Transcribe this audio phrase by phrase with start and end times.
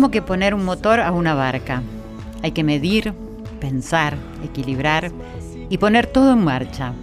[0.00, 1.82] mismo que poner un motor a una barca.
[2.42, 3.12] Hay que medir,
[3.60, 5.12] pensar, equilibrar
[5.68, 6.94] y poner todo en marcha.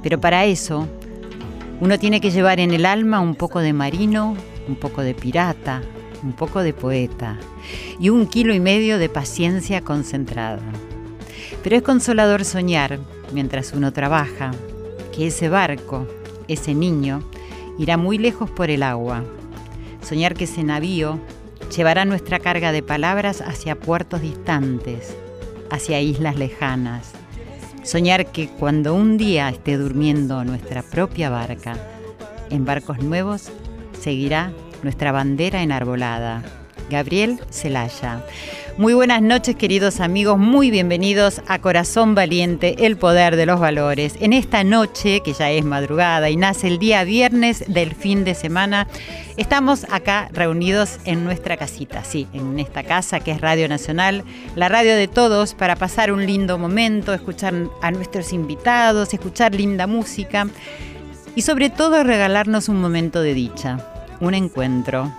[0.00, 0.86] Pero para eso,
[1.80, 4.36] uno tiene que llevar en el alma un poco de marino,
[4.68, 5.82] un poco de pirata,
[6.22, 7.36] un poco de poeta
[7.98, 10.62] y un kilo y medio de paciencia concentrada.
[11.64, 13.00] Pero es consolador soñar,
[13.32, 14.52] mientras uno trabaja,
[15.12, 16.06] que ese barco,
[16.46, 17.24] ese niño,
[17.76, 19.24] irá muy lejos por el agua.
[20.00, 21.18] Soñar que ese navío
[21.70, 25.16] llevará nuestra carga de palabras hacia puertos distantes,
[25.70, 27.12] hacia islas lejanas.
[27.82, 31.76] Soñar que cuando un día esté durmiendo nuestra propia barca,
[32.50, 33.50] en barcos nuevos
[33.98, 36.42] seguirá nuestra bandera enarbolada.
[36.90, 38.24] Gabriel Celaya.
[38.80, 44.14] Muy buenas noches queridos amigos, muy bienvenidos a Corazón Valiente, el poder de los valores.
[44.20, 48.34] En esta noche, que ya es madrugada y nace el día viernes del fin de
[48.34, 48.88] semana,
[49.36, 54.24] estamos acá reunidos en nuestra casita, sí, en esta casa que es Radio Nacional,
[54.56, 57.52] la radio de todos, para pasar un lindo momento, escuchar
[57.82, 60.48] a nuestros invitados, escuchar linda música
[61.36, 63.86] y sobre todo regalarnos un momento de dicha,
[64.20, 65.12] un encuentro,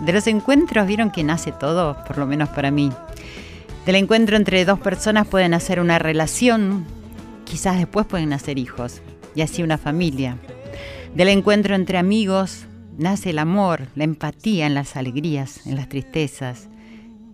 [0.00, 2.90] de los encuentros vieron que nace todo, por lo menos para mí.
[3.84, 6.84] Del encuentro entre dos personas pueden hacer una relación,
[7.44, 9.00] quizás después pueden nacer hijos,
[9.34, 10.36] y así una familia.
[11.14, 12.66] Del encuentro entre amigos
[12.96, 16.68] nace el amor, la empatía en las alegrías, en las tristezas.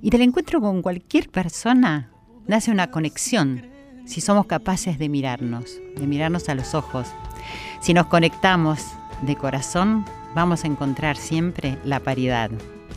[0.01, 2.11] Y del encuentro con cualquier persona
[2.47, 3.67] nace una conexión,
[4.05, 7.09] si somos capaces de mirarnos, de mirarnos a los ojos.
[7.81, 8.81] Si nos conectamos
[9.23, 12.51] de corazón, vamos a encontrar siempre la paridad.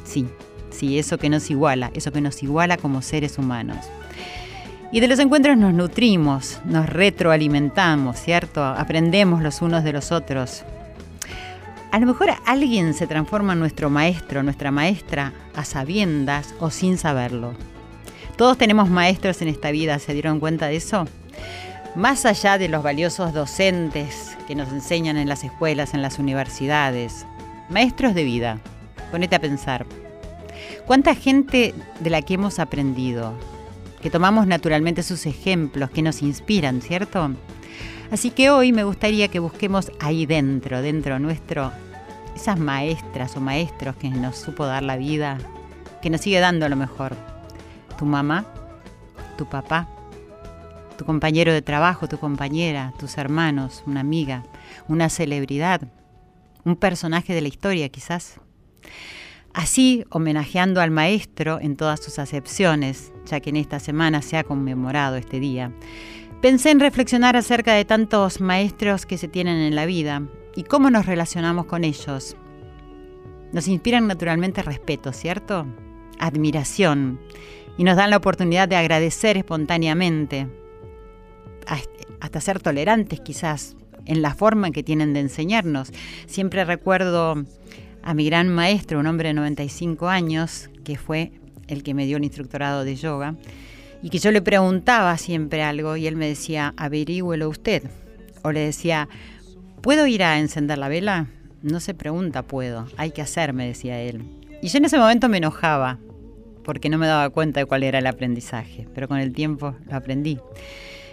[0.03, 0.27] Sí,
[0.69, 3.77] sí, eso que nos iguala, eso que nos iguala como seres humanos.
[4.91, 8.63] Y de los encuentros nos nutrimos, nos retroalimentamos, ¿cierto?
[8.63, 10.63] Aprendemos los unos de los otros.
[11.91, 16.97] A lo mejor alguien se transforma en nuestro maestro, nuestra maestra, a sabiendas o sin
[16.97, 17.53] saberlo.
[18.37, 21.05] Todos tenemos maestros en esta vida, ¿se dieron cuenta de eso?
[21.95, 27.25] Más allá de los valiosos docentes que nos enseñan en las escuelas, en las universidades,
[27.69, 28.59] maestros de vida,
[29.11, 29.85] ponete a pensar.
[30.85, 33.33] ¿Cuánta gente de la que hemos aprendido,
[34.01, 37.31] que tomamos naturalmente sus ejemplos, que nos inspiran, ¿cierto?
[38.11, 41.71] Así que hoy me gustaría que busquemos ahí dentro, dentro nuestro,
[42.35, 45.37] esas maestras o maestros que nos supo dar la vida,
[46.01, 47.15] que nos sigue dando lo mejor.
[47.97, 48.45] Tu mamá,
[49.37, 49.89] tu papá,
[50.97, 54.43] tu compañero de trabajo, tu compañera, tus hermanos, una amiga,
[54.87, 55.81] una celebridad,
[56.65, 58.39] un personaje de la historia quizás.
[59.53, 64.43] Así, homenajeando al maestro en todas sus acepciones, ya que en esta semana se ha
[64.43, 65.71] conmemorado este día,
[66.41, 70.21] pensé en reflexionar acerca de tantos maestros que se tienen en la vida
[70.55, 72.35] y cómo nos relacionamos con ellos.
[73.51, 75.65] Nos inspiran naturalmente respeto, ¿cierto?
[76.19, 77.19] Admiración.
[77.77, 80.47] Y nos dan la oportunidad de agradecer espontáneamente,
[82.19, 83.75] hasta ser tolerantes quizás
[84.05, 85.91] en la forma que tienen de enseñarnos.
[86.25, 87.43] Siempre recuerdo
[88.01, 91.31] a mi gran maestro, un hombre de 95 años, que fue
[91.67, 93.35] el que me dio el instructorado de yoga,
[94.01, 97.83] y que yo le preguntaba siempre algo y él me decía, averígüelo usted.
[98.43, 99.09] O le decía,
[99.81, 101.27] ¿puedo ir a encender la vela?
[101.61, 104.23] No se pregunta, puedo, hay que hacer, me decía él.
[104.61, 105.97] Y yo en ese momento me enojaba,
[106.63, 109.95] porque no me daba cuenta de cuál era el aprendizaje, pero con el tiempo lo
[109.95, 110.39] aprendí.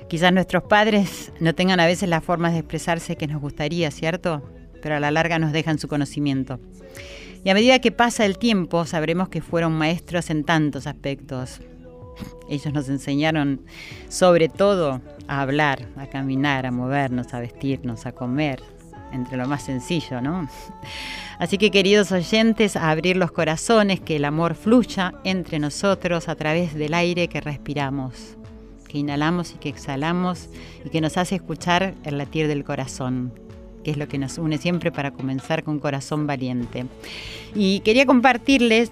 [0.09, 4.43] Quizás nuestros padres no tengan a veces las formas de expresarse que nos gustaría, ¿cierto?
[4.83, 6.61] Pero a la larga nos dejan su conocimiento.
[7.43, 11.61] Y a medida que pasa el tiempo, sabremos que fueron maestros en tantos aspectos.
[12.49, 13.62] Ellos nos enseñaron
[14.09, 18.62] sobre todo a hablar, a caminar, a movernos, a vestirnos, a comer,
[19.12, 20.49] entre lo más sencillo, ¿no?
[21.39, 26.75] Así que queridos oyentes, abrir los corazones, que el amor fluya entre nosotros a través
[26.75, 28.37] del aire que respiramos
[28.94, 30.49] que inhalamos y que exhalamos
[30.85, 33.32] y que nos hace escuchar el latir del corazón.
[33.82, 36.87] que es lo que nos une siempre para comenzar con corazón valiente.
[37.55, 38.91] Y quería compartirles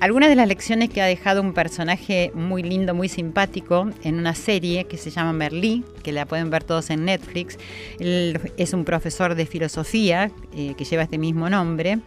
[0.00, 4.34] algunas de las lecciones que ha dejado un personaje muy lindo, muy simpático en una
[4.34, 7.58] serie que se llama Merlí, que la pueden ver todos en Netflix.
[7.98, 11.98] Él es un profesor de filosofía eh, que lleva este mismo nombre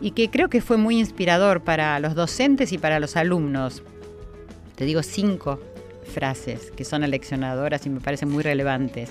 [0.00, 3.82] y que creo que fue muy inspirador para los docentes y para los alumnos.
[4.76, 5.58] Te digo cinco
[6.04, 9.10] frases que son aleccionadoras y me parecen muy relevantes.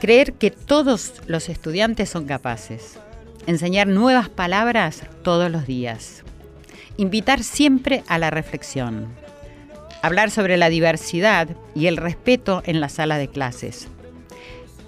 [0.00, 2.98] Creer que todos los estudiantes son capaces.
[3.46, 6.22] Enseñar nuevas palabras todos los días
[7.00, 9.08] invitar siempre a la reflexión,
[10.02, 13.88] hablar sobre la diversidad y el respeto en la sala de clases.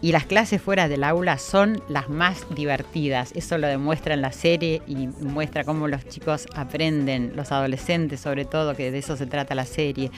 [0.02, 3.32] Y las clases fuera del aula son las más divertidas.
[3.34, 8.44] Eso lo demuestra en la serie y muestra cómo los chicos aprenden, los adolescentes sobre
[8.44, 10.10] todo, que de eso se trata la serie.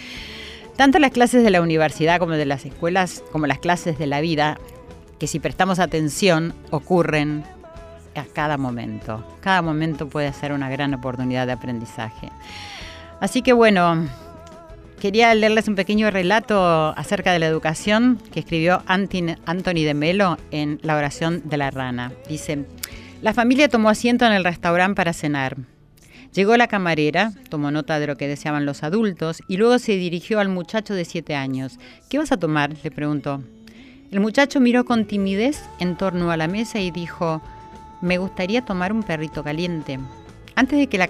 [0.77, 4.21] Tanto las clases de la universidad como de las escuelas, como las clases de la
[4.21, 4.59] vida,
[5.19, 7.45] que si prestamos atención ocurren
[8.17, 9.25] a cada momento.
[9.41, 12.31] Cada momento puede ser una gran oportunidad de aprendizaje.
[13.21, 14.09] Así que bueno,
[15.01, 20.81] quería leerles un pequeño relato acerca de la educación que escribió Anthony de Melo en
[20.83, 22.13] La oración de la rana.
[22.29, 22.65] Dice,
[23.23, 25.57] la familia tomó asiento en el restaurante para cenar.
[26.35, 30.41] Llegó la camarera, tomó nota de lo que deseaban los adultos y luego se dirigió
[30.41, 31.79] al muchacho de siete años.
[32.09, 32.75] ¿Qué vas a tomar?
[32.83, 33.41] le preguntó.
[34.11, 37.41] El muchacho miró con timidez en torno a la mesa y dijo,
[38.01, 40.01] me gustaría tomar un perrito caliente.
[40.57, 41.09] Antes de que la,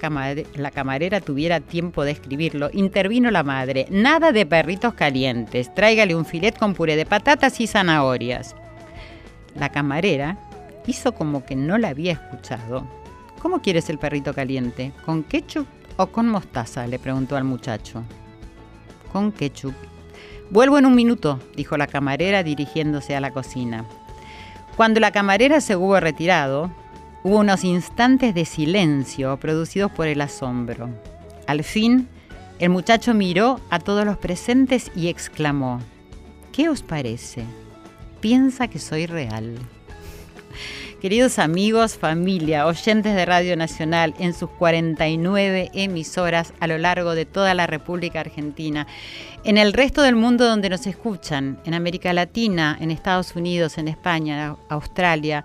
[0.71, 3.87] camarera tuviera tiempo de escribirlo, intervino la madre.
[3.91, 5.75] Nada de perritos calientes.
[5.75, 8.55] Tráigale un filet con puré de patatas y zanahorias.
[9.55, 10.39] La camarera
[10.87, 13.04] hizo como que no la había escuchado.
[13.45, 14.95] ¿Cómo quieres el perrito caliente?
[15.05, 15.67] ¿Con ketchup
[15.99, 16.87] o con mostaza?
[16.87, 18.03] le preguntó al muchacho.
[19.13, 19.75] Con ketchup.
[20.49, 23.85] Vuelvo en un minuto, dijo la camarera dirigiéndose a la cocina.
[24.79, 26.71] Cuando la camarera se hubo retirado,
[27.23, 30.89] Hubo unos instantes de silencio producidos por el asombro.
[31.47, 32.09] Al fin,
[32.59, 35.81] el muchacho miró a todos los presentes y exclamó,
[36.51, 37.45] ¿qué os parece?
[38.21, 39.59] Piensa que soy real.
[41.05, 47.27] Queridos amigos, familia, oyentes de Radio Nacional en sus 49 emisoras a lo largo de
[47.27, 48.87] toda la República Argentina,
[49.45, 53.89] en el resto del mundo donde nos escuchan, en América Latina, en Estados Unidos, en
[53.89, 55.45] España, Australia,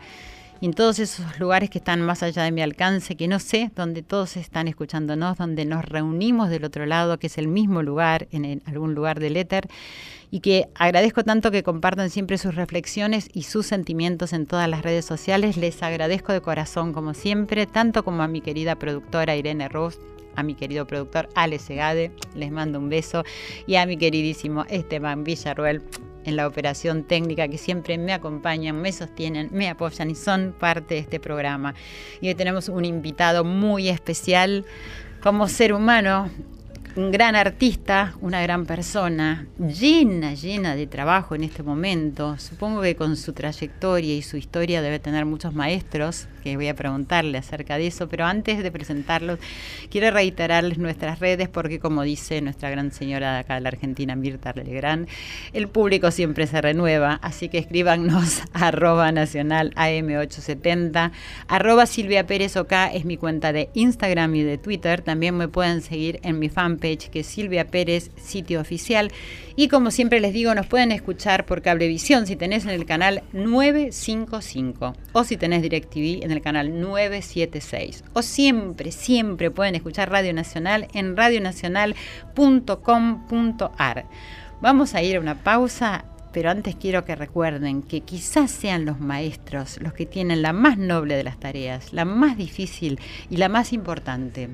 [0.62, 3.72] y en todos esos lugares que están más allá de mi alcance, que no sé,
[3.76, 8.28] donde todos están escuchándonos, donde nos reunimos del otro lado, que es el mismo lugar,
[8.32, 9.68] en algún lugar del éter,
[10.32, 14.82] y que agradezco tanto que compartan siempre sus reflexiones y sus sentimientos en todas las
[14.82, 15.58] redes sociales.
[15.58, 20.00] Les agradezco de corazón, como siempre, tanto como a mi querida productora Irene Ross,
[20.36, 23.24] a mi querido productor Ale Segade, les mando un beso,
[23.66, 25.82] y a mi queridísimo Esteban Villarruel,
[26.30, 30.96] en la operación técnica que siempre me acompañan, me sostienen, me apoyan y son parte
[30.96, 31.76] de este programa.
[32.22, 34.66] Y hoy tenemos un invitado muy especial
[35.22, 36.30] como ser humano
[36.96, 42.38] un gran artista, una gran persona, llena, llena de trabajo en este momento.
[42.38, 47.38] Supongo que con su trayectoria y su historia debe tener muchos maestros, voy a preguntarle
[47.38, 49.40] acerca de eso, pero antes de presentarlos,
[49.90, 54.16] quiero reiterarles nuestras redes porque como dice nuestra gran señora de acá de la Argentina,
[54.16, 55.08] Mirta Legrand,
[55.54, 61.12] el público siempre se renueva, así que escríbanos arroba nacional AM870,
[61.48, 66.40] arroba Silvia es mi cuenta de Instagram y de Twitter, también me pueden seguir en
[66.40, 69.12] mi fanpage que es Silvia Pérez, sitio oficial.
[69.56, 73.24] Y como siempre les digo, nos pueden escuchar por Cablevisión si tenés en el canal
[73.34, 78.04] 955 o si tenés DirecTV en el canal 976.
[78.14, 84.06] O siempre, siempre pueden escuchar Radio Nacional en radionacional.com.ar.
[84.62, 89.00] Vamos a ir a una pausa pero antes quiero que recuerden que quizás sean los
[89.00, 93.50] maestros los que tienen la más noble de las tareas, la más difícil y la
[93.50, 94.50] más importante,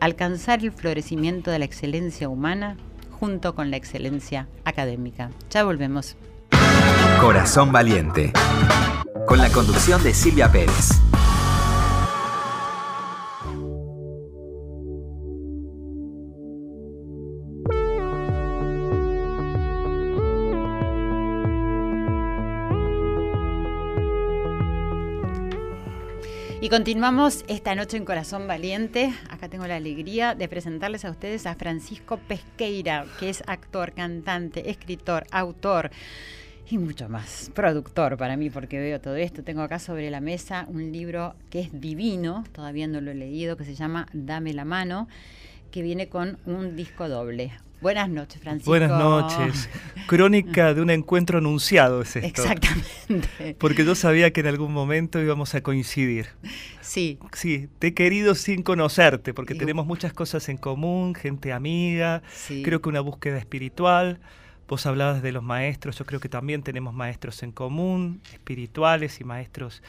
[0.00, 2.76] alcanzar el florecimiento de la excelencia humana
[3.18, 5.30] junto con la excelencia académica.
[5.50, 6.16] Ya volvemos.
[7.20, 8.32] Corazón Valiente,
[9.26, 11.00] con la conducción de Silvia Pérez.
[26.68, 29.10] Y continuamos esta noche en Corazón Valiente.
[29.30, 34.68] Acá tengo la alegría de presentarles a ustedes a Francisco Pesqueira, que es actor, cantante,
[34.68, 35.90] escritor, autor
[36.68, 37.50] y mucho más.
[37.54, 39.42] Productor para mí, porque veo todo esto.
[39.42, 43.56] Tengo acá sobre la mesa un libro que es divino, todavía no lo he leído,
[43.56, 45.08] que se llama Dame la mano,
[45.70, 47.50] que viene con un disco doble.
[47.80, 48.70] Buenas noches, Francisco.
[48.70, 49.68] Buenas noches.
[50.06, 52.26] Crónica de un encuentro anunciado es esto.
[52.42, 53.56] Exactamente.
[53.58, 56.26] Porque yo sabía que en algún momento íbamos a coincidir.
[56.80, 57.18] Sí.
[57.34, 62.22] Sí, te he querido sin conocerte, porque Digo- tenemos muchas cosas en común, gente amiga,
[62.32, 62.62] Sí.
[62.62, 64.18] creo que una búsqueda espiritual.
[64.66, 69.24] Vos hablabas de los maestros, yo creo que también tenemos maestros en común, espirituales y
[69.24, 69.82] maestros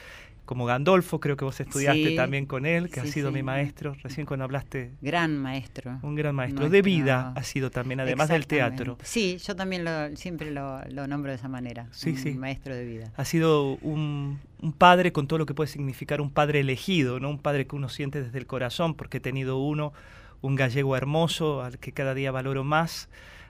[0.49, 2.15] como Gandolfo, creo que vos estudiaste Sí.
[2.15, 3.35] también con él, que ha sido sí.
[3.35, 5.99] mi maestro, recién cuando hablaste, Gran maestro.
[6.01, 6.67] un gran maestro.
[6.71, 8.97] De vida ha sido también, además del teatro.
[9.03, 11.85] Sí, yo también lo, siempre lo, lo nombro de esa manera.
[11.91, 12.33] Sí, un sí.
[12.33, 13.11] Maestro de vida.
[13.15, 17.29] ha sido un, un padre con todo lo que puede significar un padre elegido, ¿no?
[17.29, 19.93] Un padre que uno siente desde el corazón, porque he tenido uno,
[20.41, 23.07] un gallego hermoso, al que cada día valoro más,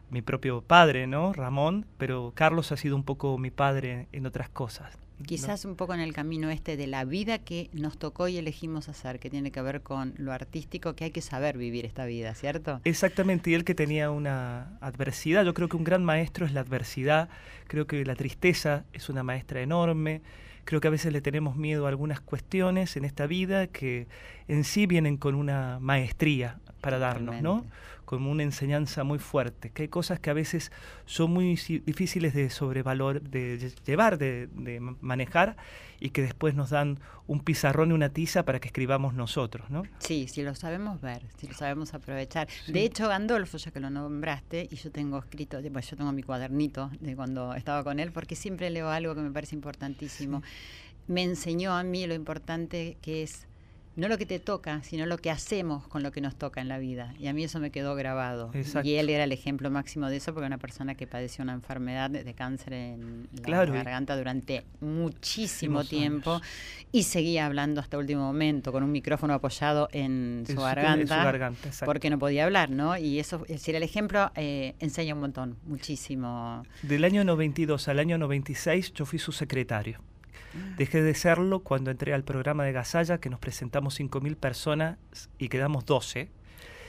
[0.10, 1.32] mi propio padre, ¿no?
[1.32, 4.98] Ramón, pero Carlos ha sido un poco mi padre en otras cosas.
[5.20, 5.26] ¿No?
[5.26, 8.90] Quizás un poco en el camino este de la vida que nos tocó y elegimos
[8.90, 12.34] hacer, que tiene que ver con lo artístico, que hay que saber vivir esta vida,
[12.36, 12.82] ¿cierto?
[12.84, 16.62] Exactamente, y él que tenía una adversidad, yo creo que un gran maestro es la
[16.62, 17.30] adversidad,
[17.68, 20.22] creo que la tristeza es una maestra enorme,
[20.66, 24.08] creo que a veces le tenemos miedo a algunas cuestiones en esta vida que
[24.48, 27.66] en sí vienen con una maestría para darnos, ¿no?
[28.10, 30.72] Como una enseñanza muy fuerte, que hay cosas que a veces
[31.06, 31.46] son muy
[31.86, 35.58] difíciles de sobrevalor, de lle- llevar, de, de manejar,
[36.00, 36.98] y que después nos dan
[37.28, 39.84] un pizarrón y una tiza para que escribamos nosotros, ¿no?
[40.00, 42.48] Sí, si lo sabemos ver, si lo sabemos aprovechar.
[42.66, 42.72] Sí.
[42.72, 46.24] De hecho, Gandolfo, ya que lo nombraste, y yo tengo escrito, pues yo tengo mi
[46.24, 50.42] cuadernito de cuando estaba con él, porque siempre leo algo que me parece importantísimo.
[51.06, 53.48] Me enseñó a mí lo importante que es
[53.96, 56.68] no lo que te toca, sino lo que hacemos con lo que nos toca en
[56.68, 57.14] la vida.
[57.20, 58.52] Y a mí eso me quedó grabado.
[58.54, 58.88] Exacto.
[58.88, 62.10] Y él era el ejemplo máximo de eso, porque una persona que padeció una enfermedad
[62.10, 65.10] de, cáncer en la Claro, garganta durante muchísimo
[65.80, 66.48] Muchísimos tiempo años.
[66.92, 71.02] y seguía hablando hasta último momento con un micrófono apoyado en su garganta.
[71.02, 72.98] en su garganta, porque no podía hablar, ¿no?
[72.98, 76.64] Y eso, es decir, el ejemplo eh, enseña un montón, muchísimo.
[76.84, 80.00] Del año 92 al año 96 yo fui su secretario.
[80.78, 84.98] Dejé de serlo cuando entré al programa de Gasalla, que nos presentamos 5.000 personas
[85.38, 86.30] y quedamos 12.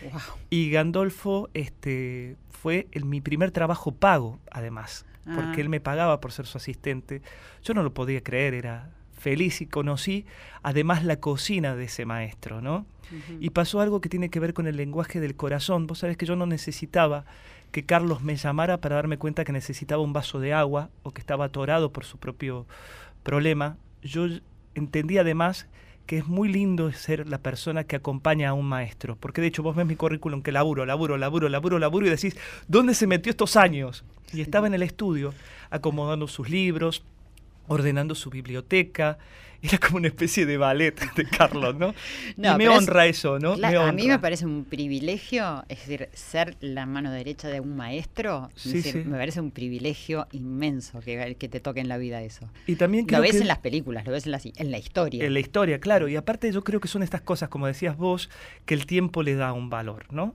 [0.03, 0.21] Wow.
[0.49, 5.33] Y Gandolfo este, fue el- mi primer trabajo pago, además, Ah.
[5.37, 7.21] porque él me pagaba por ser su asistente.
[7.63, 10.25] Yo no lo podía creer, era feliz y conocí
[10.63, 12.87] además la cocina de ese maestro, ¿no?
[13.41, 15.87] Y pasó algo que tiene que ver con el lenguaje del corazón.
[15.89, 17.25] Vos sabés que yo no necesitaba
[17.73, 21.21] que Carlos me llamara para darme cuenta que necesitaba un vaso de agua o que
[21.21, 22.67] estaba atorado por su propio
[23.23, 23.77] problema.
[24.03, 24.27] Yo
[24.75, 25.67] entendí además
[26.07, 29.17] que es muy lindo ser la persona que acompaña a un maestro.
[29.17, 32.37] Porque de hecho vos ves mi currículum que laburo, laburo, laburo, laburo, laburo y decís,
[32.67, 34.05] ¿dónde se metió estos años?
[34.33, 35.33] Y estaba en el estudio
[35.71, 37.05] acomodando sus libros,
[37.69, 39.19] ordenando su biblioteca.
[39.63, 41.95] Era como una especie de ballet de Carlos, ¿no?
[42.37, 43.57] No, y me es- honra eso, ¿no?
[43.57, 47.77] Me a mí me parece un privilegio, es decir, ser la mano derecha de un
[47.77, 48.99] maestro, es Sí, decir, sí.
[49.09, 52.49] me parece un privilegio inmenso que, que te toque en la vida eso.
[52.67, 54.79] Y también creo Lo ves que en las películas, lo ves en la, en la
[54.79, 55.25] historia.
[55.25, 56.09] en la historia, claro.
[56.09, 58.31] Y aparte yo creo que son estas cosas, como decías vos,
[58.65, 60.35] que el tiempo le da un valor, ¿no?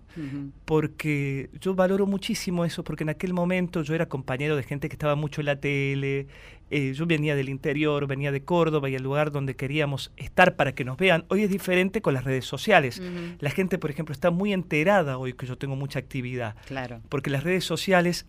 [0.65, 4.93] Porque yo valoro muchísimo eso, porque en aquel momento yo era compañero de gente que
[4.95, 6.27] estaba mucho en la tele,
[6.71, 10.73] eh, yo venía del interior, venía de Córdoba y el lugar donde queríamos estar para
[10.75, 11.25] que nos vean.
[11.29, 13.01] Hoy es diferente con las redes sociales.
[13.39, 17.01] La gente, por ejemplo, está muy enterada hoy que yo tengo mucha actividad, Claro.
[17.09, 18.25] porque las redes sociales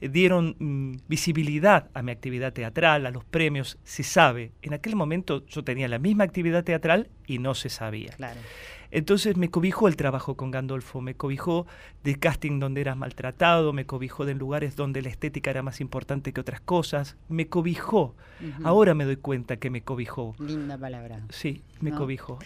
[0.00, 4.52] eh, dieron mm, visibilidad a mi actividad teatral, a los premios, se sabe.
[4.62, 8.12] En aquel momento yo tenía la misma actividad teatral y no se sabía.
[8.16, 8.40] Claro.
[8.92, 11.66] Entonces me cobijó el trabajo con Gandolfo, me cobijó
[12.04, 16.32] de casting donde eras maltratado, me cobijó de lugares donde la estética era más importante
[16.34, 18.14] que otras cosas, me cobijó.
[18.62, 20.34] Ahora me doy cuenta que me cobijó.
[20.38, 21.20] Linda palabra.
[21.30, 21.98] Sí, me ¿No?
[21.98, 22.38] cobijó.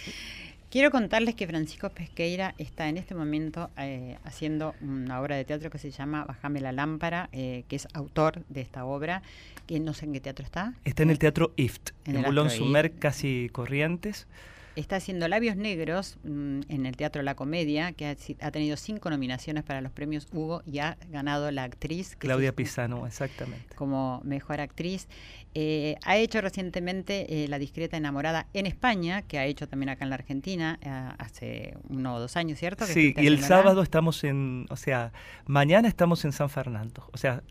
[0.70, 5.70] Quiero contarles que Francisco Pesqueira está en este momento eh, haciendo una obra de teatro
[5.70, 9.22] que se llama Bajame la lámpara, eh, que es autor de esta obra,
[9.66, 10.74] que no sé en qué teatro está.
[10.84, 12.98] Está en el Teatro IFT, En en, el Sumer, IFT.
[12.98, 14.26] casi Corrientes.
[14.76, 18.06] Está haciendo Labios Negros mm, en el Teatro La Comedia, que
[18.40, 22.14] ha, tenido cinco nominaciones para los premios Hugo y ha ganado la actriz.
[22.16, 23.74] Claudia se- Pisano, exactamente.
[23.74, 25.08] como mejor actriz.
[25.54, 30.04] Eh, ha hecho recientemente eh, La discreta enamorada en España, que ha hecho también acá
[30.04, 32.86] en la Argentina eh, hace uno o dos años, ¿cierto?
[32.86, 35.12] Que Sí, y el sábado estamos en, o sea,
[35.46, 37.08] mañana estamos en San Fernando.
[37.12, 37.42] O sea,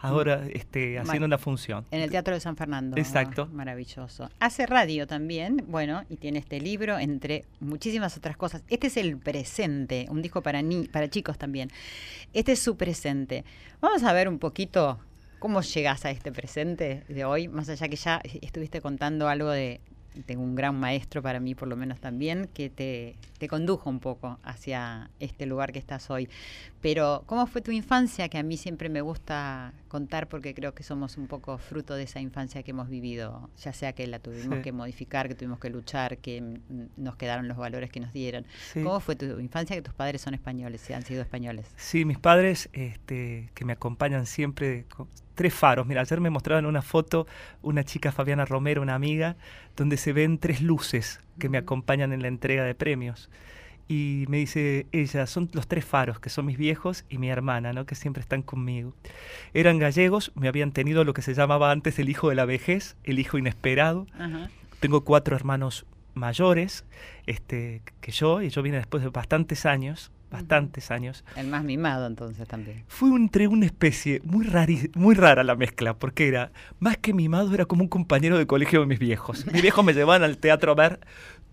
[0.00, 1.84] ahora este, Ma- haciendo una función.
[1.90, 2.96] En el Teatro de San Fernando.
[2.96, 3.46] Exacto.
[3.52, 4.28] Maravilloso.
[4.40, 8.62] Hace radio también, bueno, y tiene este libro, entre muchísimas otras cosas.
[8.68, 11.70] Este es el presente, un disco para, ni para chicos también.
[12.32, 13.44] Este es su presente.
[13.80, 14.98] Vamos a ver un poquito
[15.38, 19.80] cómo llegas a este presente de hoy, más allá que ya estuviste contando algo de
[20.26, 24.00] tengo un gran maestro para mí, por lo menos también, que te, te condujo un
[24.00, 26.28] poco hacia este lugar que estás hoy.
[26.80, 28.28] Pero, ¿cómo fue tu infancia?
[28.28, 32.04] Que a mí siempre me gusta contar porque creo que somos un poco fruto de
[32.04, 35.70] esa infancia que hemos vivido, ya sea que la tuvimos que modificar, que tuvimos que
[35.70, 36.60] luchar, que
[36.96, 38.46] nos quedaron los valores que nos dieron.
[38.74, 41.66] ¿Cómo fue tu infancia que tus padres son españoles, han sido españoles?
[41.76, 44.86] Sí, mis padres este, que me acompañan siempre
[45.40, 45.86] tres faros.
[45.86, 47.26] Mira, ayer me mostraban una foto,
[47.62, 49.36] una chica Fabiana Romero, una amiga,
[49.74, 53.30] donde se ven tres luces que me acompañan en la entrega de premios.
[53.88, 57.72] Y me dice ella, son los tres faros, que son mis viejos y mi hermana,
[57.72, 57.86] ¿no?
[57.86, 58.92] que siempre están conmigo.
[59.54, 62.98] Eran gallegos, me habían tenido lo que se llamaba antes el hijo de la vejez,
[63.04, 64.06] el hijo inesperado.
[64.78, 66.84] Tengo cuatro hermanos mayores
[67.24, 71.24] este, que yo, y yo vine después de bastantes años bastantes años.
[71.36, 72.84] El más mimado entonces también.
[72.88, 74.46] Fue entre una especie muy,
[74.94, 78.80] muy rara la mezcla, porque era, más que mimado, era como un compañero de colegio
[78.80, 79.46] de mis viejos.
[79.52, 81.00] Mis viejos me llevaban al teatro a ver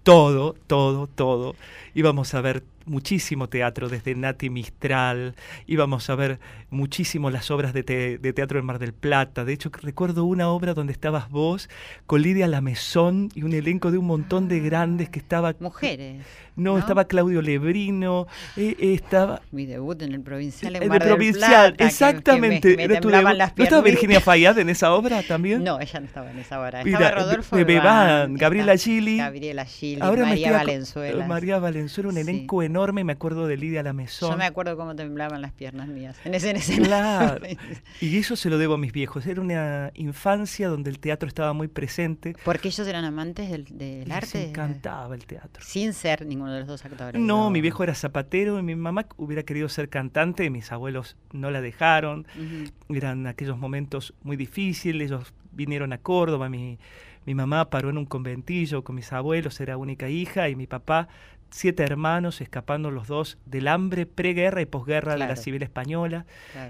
[0.03, 1.55] todo, todo, todo.
[1.97, 5.35] Íbamos a ver muchísimo teatro, desde Nati Mistral,
[5.65, 6.39] íbamos a ver
[6.69, 9.45] muchísimo las obras de, teatro en Mar del Plata.
[9.45, 11.69] De hecho, recuerdo una obra donde estabas vos
[12.05, 15.55] con Lidia Lamezón y un elenco de un montón de grandes que estaba...
[15.59, 16.23] Mujeres.
[16.55, 19.41] No, estaba Claudio Lebrino, eh, estaba...
[19.51, 22.75] Mi debut en el Provincial en el Mar Provincial, exactamente.
[22.75, 25.63] me, las ¿No estaba Virginia Fayad en esa obra también?
[25.63, 26.81] No, ella no estaba en esa obra.
[26.81, 29.17] Estaba Rodolfo Bebán, Gabriela Gili.
[29.17, 31.27] Gabriela Gili, María Valenzuela.
[31.27, 34.31] María Valenzuela, un elenco enorme, me acuerdo de Lidia Lamezón.
[34.31, 37.45] Yo me acuerdo cómo temblaban las piernas mías en ese, en Claro.
[38.01, 39.25] y eso se lo debo a mis viejos.
[39.25, 42.35] Era una infancia donde el teatro estaba muy presente.
[42.43, 44.39] Porque ellos eran amantes del, arte.
[44.39, 45.63] Les encantaba el teatro.
[45.65, 47.21] Sin ser ninguno de los dos actores.
[47.21, 51.17] No, mi viejo era zapatero y mi mamá hubiera querido ser cantante y mis abuelos
[51.31, 52.27] no la dejaron.
[52.89, 56.77] Eran aquellos momentos muy difíciles, ellos vinieron a Córdoba, mi,
[57.27, 61.09] mi mamá paró en un conventillo con mis abuelos, era única hija, y mi papá,
[61.49, 66.25] siete hermanos, escapando los dos del hambre preguerra y posguerra de la civil española.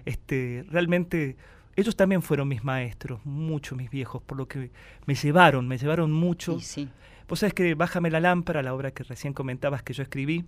[0.05, 1.37] Este, realmente
[1.75, 4.71] ellos también fueron mis maestros, mucho mis viejos, por lo que
[5.05, 6.59] me llevaron, me llevaron mucho.
[6.59, 6.89] sí.
[7.27, 10.45] Vos sabés que Bájame la lámpara, la obra que recién comentabas que yo escribí,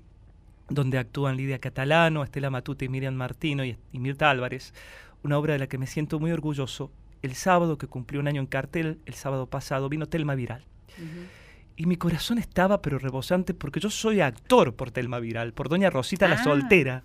[0.70, 4.74] donde actúan Lidia Catalano, Estela Matute y Miriam Martino y, Mirta Álvarez,
[5.24, 6.92] una obra de la que me siento muy orgulloso.
[7.22, 10.64] El sábado que cumplió un año en cartel, el sábado pasado, vino Telma Viral.
[11.80, 15.90] Y mi corazón estaba pero rebosante porque yo soy actor por Telma Viral, por Doña
[15.90, 16.44] Rosita la ah.
[16.44, 17.04] Soltera.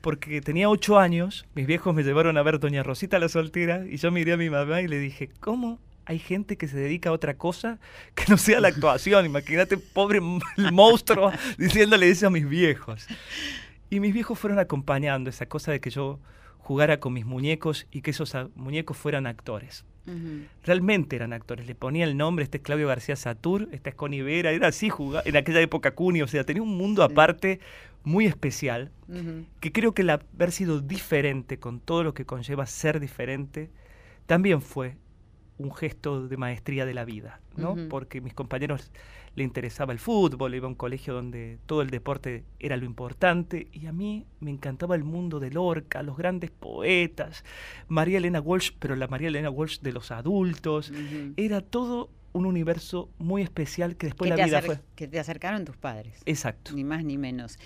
[0.00, 3.96] Porque tenía ocho años, mis viejos me llevaron a ver Doña Rosita la Soltera y
[3.96, 7.12] yo miré a mi mamá y le dije, ¿cómo hay gente que se dedica a
[7.12, 7.80] otra cosa
[8.14, 9.26] que no sea la actuación.
[9.26, 13.08] Imagínate, pobre monstruo, diciéndole eso a mis viejos.
[13.90, 16.20] Y mis viejos fueron acompañando esa cosa de que yo
[16.58, 19.84] jugara con mis muñecos y que esos muñecos fueran actores.
[20.64, 21.66] Realmente eran actores.
[21.66, 24.90] Le ponía el nombre, este es Claudio García Satur, esta es Connie Vera, era así,
[24.90, 27.60] jugaba, en aquella época Cuni, o sea, tenía un mundo aparte
[28.04, 28.90] muy especial,
[29.60, 33.70] que creo que el haber sido diferente con todo lo que conlleva ser diferente,
[34.26, 34.96] también fue
[35.58, 37.76] un gesto de maestría de la vida, ¿no?
[37.88, 38.90] Porque mis compañeros
[39.34, 43.68] le interesaba el fútbol, iba a un colegio donde todo el deporte era lo importante
[43.72, 47.44] y a mí me encantaba el mundo de Lorca, los grandes poetas,
[47.88, 50.92] María Elena Walsh, pero la María Elena Walsh de los adultos,
[51.36, 54.80] era todo un universo muy especial que después la vida fue.
[54.96, 56.20] Que te acercaron tus padres.
[56.24, 56.72] Exacto.
[56.74, 57.58] Ni más ni menos.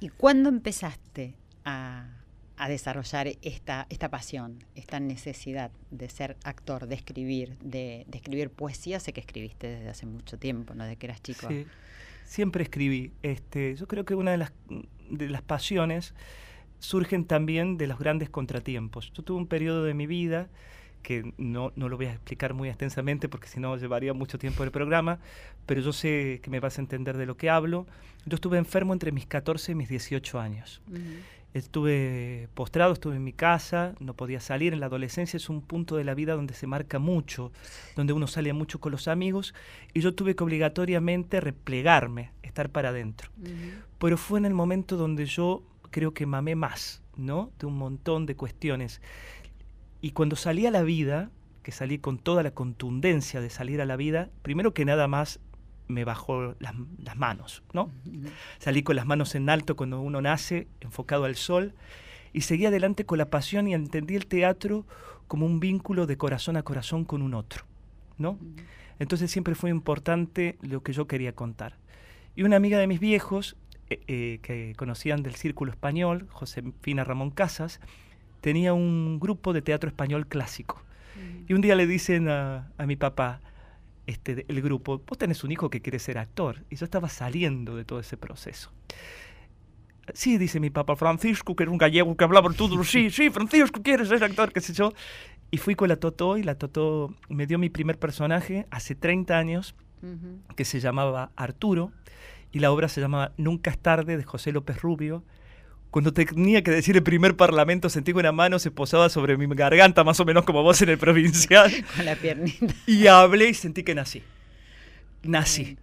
[0.00, 2.23] ¿Y cuándo empezaste a
[2.56, 9.00] a desarrollar esta, esta pasión, esta necesidad de ser actor, de escribir, de, escribir poesía.
[9.00, 10.84] Sé que escribiste desde hace mucho tiempo, ¿no?
[10.84, 11.48] De que eras chico.
[11.48, 11.66] Sí,
[12.24, 13.12] siempre escribí.
[13.22, 14.52] Este, yo creo que una de las,
[15.10, 16.14] de las pasiones
[16.78, 19.12] surgen también de los grandes contratiempos.
[19.12, 20.48] Yo tuve un periodo de mi vida
[21.02, 24.64] que no, no, lo voy a explicar muy extensamente porque si no llevaría mucho tiempo
[24.64, 25.18] el programa,
[25.66, 27.86] pero yo sé que me vas a entender de lo que hablo.
[28.26, 30.80] Yo estuve enfermo entre mis 14 y mis 18 años.
[31.54, 34.72] Estuve postrado, estuve en mi casa, no podía salir.
[34.72, 37.52] En la adolescencia es un punto de la vida donde se marca mucho,
[37.94, 39.54] donde uno sale mucho con los amigos
[39.92, 43.30] y yo tuve que obligatoriamente replegarme, estar para adentro.
[44.00, 47.52] Pero fue en el momento donde yo creo que mamé más, ¿no?
[47.60, 49.00] De un montón de cuestiones.
[50.00, 51.30] Y cuando salí a la vida,
[51.62, 55.38] que salí con toda la contundencia de salir a la vida, primero que nada más
[55.88, 57.90] me bajó las, manos, ¿no?
[58.58, 61.74] Salí con las manos en alto cuando uno nace, enfocado al sol,
[62.32, 64.86] y seguí adelante con la pasión y entendí el teatro
[65.28, 67.64] como un vínculo de corazón a corazón con un otro,
[68.18, 68.38] ¿no?
[68.98, 71.76] Entonces siempre fue importante lo que yo quería contar.
[72.36, 73.56] Y una amiga de mis viejos,
[73.90, 77.80] eh, eh, que conocían del círculo español, Josefina Ramón Casas,
[78.40, 80.82] tenía un grupo de teatro español clásico.
[81.46, 83.40] Y un día le dicen a, a mi papá,
[84.06, 86.64] este, el grupo, vos tenés un hijo que quiere ser actor.
[86.70, 88.70] Y yo estaba saliendo de todo ese proceso.
[90.12, 93.82] Sí, dice mi papá, Francisco, que era un gallego que hablaba todo, sí, sí, Francisco,
[93.82, 94.92] quieres ser actor, qué sé yo.
[95.50, 99.38] Y fui con la Totó y la Totó me dio mi primer personaje hace 30
[99.38, 99.74] años,
[100.54, 101.90] que se llamaba Arturo,
[102.52, 105.24] y la obra se llamaba Nunca es tarde, de José López Rubio.
[105.94, 109.46] Cuando tenía que decir el primer parlamento, sentí que una mano se posaba sobre mi
[109.54, 111.70] garganta, más o menos como vos en el provincial.
[111.96, 112.74] con la piernita.
[112.84, 114.20] Y hablé y sentí que nací.
[115.22, 115.78] Nací.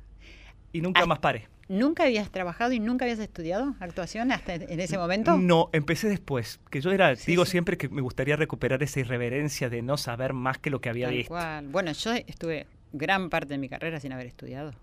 [0.74, 1.48] Y nunca Ah, más paré.
[1.70, 5.38] ¿Nunca habías trabajado y nunca habías estudiado actuación hasta en ese momento?
[5.38, 6.60] No, empecé después.
[6.70, 7.52] Que yo era, Sí, digo sí.
[7.52, 11.08] siempre que me gustaría recuperar esa irreverencia de no saber más que lo que había
[11.08, 11.30] Tal visto.
[11.30, 11.68] cual.
[11.70, 14.74] Bueno, yo estuve gran parte de mi carrera sin haber estudiado.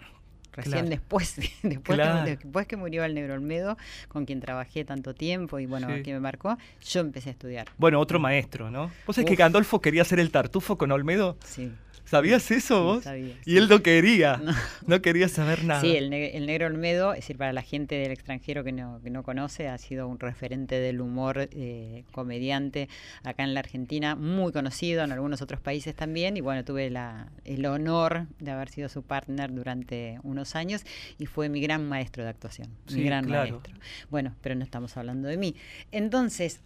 [0.58, 0.88] Recién Claro.
[0.90, 2.24] después, después, Claro.
[2.24, 3.76] que, después que murió el negro Olmedo,
[4.08, 6.02] con quien trabajé tanto tiempo y bueno, Sí.
[6.02, 7.68] que me marcó, yo empecé a estudiar.
[7.78, 8.90] Bueno, otro maestro, ¿no?
[9.06, 11.36] ¿Vos sabés que Gandolfo quería hacer el tartufo con Olmedo?
[11.44, 11.70] Sí.
[12.08, 13.04] ¿Sabías eso vos?
[13.04, 14.38] sabía, y él no quería.
[14.42, 14.52] No.
[14.86, 15.80] No, quería saber nada.
[15.82, 19.00] Sí, el, ne- el negro Olmedo, es decir, para la gente del extranjero que no,
[19.02, 22.88] que no conoce, ha sido un referente del humor eh, comediante
[23.24, 26.36] acá en la Argentina, muy conocido en algunos otros países también.
[26.38, 30.84] Y bueno, tuve la, el honor de haber sido su partner durante unos años
[31.18, 32.68] y fue mi gran maestro de actuación.
[32.86, 33.50] Sí, mi gran claro.
[33.60, 33.74] maestro.
[34.08, 35.54] Bueno, pero no estamos hablando de mí.
[35.92, 36.60] Entonces,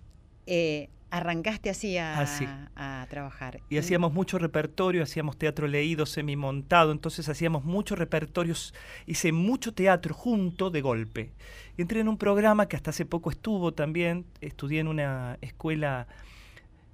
[0.47, 2.49] eh, arrancaste así a, Así.
[2.75, 3.61] a trabajar.
[3.69, 8.73] Y hacíamos mucho repertorio, hacíamos teatro leído, semimontado, entonces hacíamos muchos repertorios,
[9.07, 11.33] hice mucho teatro junto de golpe.
[11.77, 16.09] Y entré en un programa que hasta hace poco estuvo también, estudié en una escuela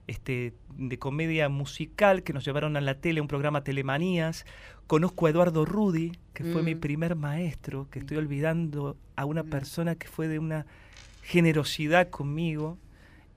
[0.09, 4.46] este, de comedia musical que nos llevaron a la tele, un programa Telemanías.
[4.87, 6.81] Conozco a Eduardo Rudi, que fue mi Mm.
[6.81, 9.50] primer maestro, que estoy olvidando a una Mm.
[9.50, 10.64] persona que fue de una
[11.22, 12.78] generosidad conmigo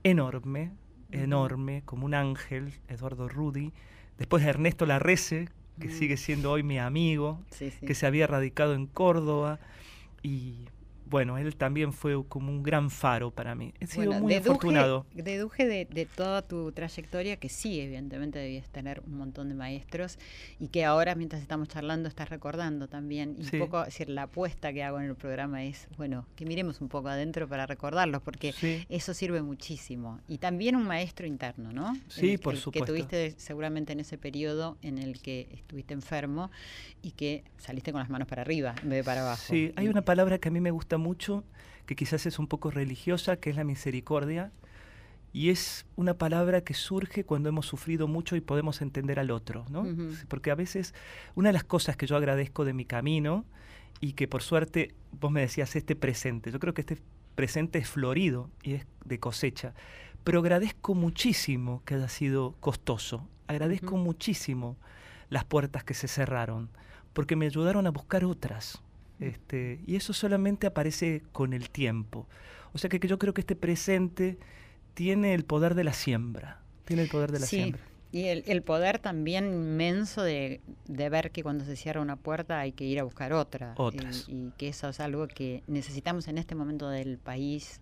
[0.04, 0.70] enorme,
[1.10, 3.72] enorme, como un ángel, Eduardo Rudi.
[4.18, 5.48] Después Ernesto Larrece,
[5.80, 5.92] que Mm.
[5.92, 7.84] sigue siendo hoy mi amigo, Sí, sí.
[7.86, 9.58] que se había radicado en Córdoba.
[10.22, 10.66] Y
[11.12, 13.74] bueno, él también fue como un gran faro para mí.
[13.80, 15.04] He sido Bueno, muy afortunado.
[15.14, 20.18] Deduje de, de toda tu trayectoria que sí, evidentemente debías tener un montón de maestros
[20.58, 23.36] y que ahora, mientras estamos charlando, estás recordando también.
[23.38, 23.56] Y Sí.
[23.56, 26.80] un poco, es decir, la apuesta que hago en el programa es, bueno, que miremos
[26.80, 28.86] un poco adentro para recordarlos, porque Sí.
[28.88, 30.18] eso sirve muchísimo.
[30.28, 31.92] Y también un maestro interno, ¿no?
[32.08, 32.86] Sí, El- por el supuesto.
[32.86, 36.50] Que tuviste seguramente en ese periodo en el que estuviste enfermo
[37.02, 39.42] y que saliste con las manos para arriba en vez de para abajo.
[39.46, 41.44] Sí, hay una palabra que a mí me gusta mucho,
[41.86, 44.52] que quizás es un poco religiosa, que es la misericordia.
[45.34, 49.64] Y es una palabra que surge cuando hemos sufrido mucho y podemos entender al otro,
[49.70, 49.82] ¿no?
[49.82, 50.12] Ujú.
[50.28, 50.94] Porque a veces
[51.34, 53.46] una de las cosas que yo agradezco de mi camino
[54.00, 56.98] y que por suerte vos me decías este presente, yo creo que este
[57.34, 59.74] presente es florido y es de cosecha,
[60.24, 64.76] pero agradezco muchísimo que haya sido costoso, agradezco muchísimo
[65.30, 66.68] las puertas que se cerraron,
[67.12, 68.82] porque me ayudaron a buscar otras.
[69.22, 72.28] Este, y eso solamente aparece con el tiempo.
[72.72, 74.38] O sea que, que yo creo que este presente
[74.94, 76.60] tiene el poder de la siembra.
[76.84, 77.82] Tiene el poder de la Sí, siembra.
[78.10, 82.60] Y el, el poder también inmenso de, de ver que cuando se cierra una puerta
[82.60, 83.74] hay que ir a buscar otra.
[83.78, 84.28] Otras.
[84.28, 87.80] Y, y que eso es algo que necesitamos en este momento del país,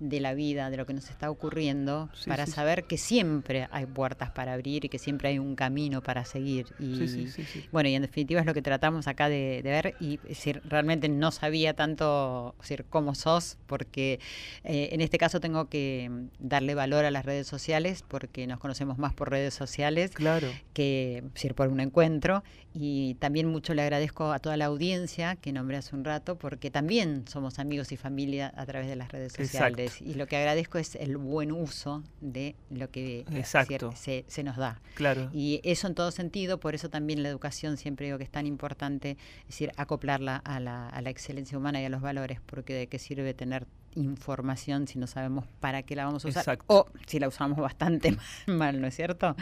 [0.00, 2.56] de la vida, de lo que nos está ocurriendo, Sí, para sí, sí.
[2.56, 6.66] saber que siempre hay puertas para abrir y que siempre hay un camino para seguir.
[6.78, 7.64] Y, Sí, sí, sí, sí.
[7.70, 10.18] bueno, y en definitiva es lo que tratamos acá de, de ver y
[10.64, 12.54] realmente no sabía tanto
[12.88, 14.20] cómo sos, porque
[14.64, 18.58] eh, en este caso tengo que mm, darle valor a las redes sociales porque nos
[18.58, 20.48] conocemos más por redes sociales Claro.
[20.72, 21.22] que
[21.54, 25.94] por un encuentro y también mucho le agradezco a toda la audiencia que nombré hace
[25.94, 30.14] un rato porque también somos amigos y familia a través de las redes sociales y
[30.14, 33.92] lo que agradezco es el buen uso de lo que eh, Exacto.
[33.96, 34.80] se, se nos da.
[34.94, 35.30] Claro.
[35.32, 38.46] Y eso en todo sentido, por eso también la educación siempre digo que es tan
[38.46, 42.74] importante, es decir, acoplarla a la, a la excelencia humana y a los valores, porque
[42.74, 46.64] de qué sirve tener información si no sabemos para qué la vamos a usar Exacto.
[46.68, 49.36] o si la usamos bastante mal, ¿no es cierto?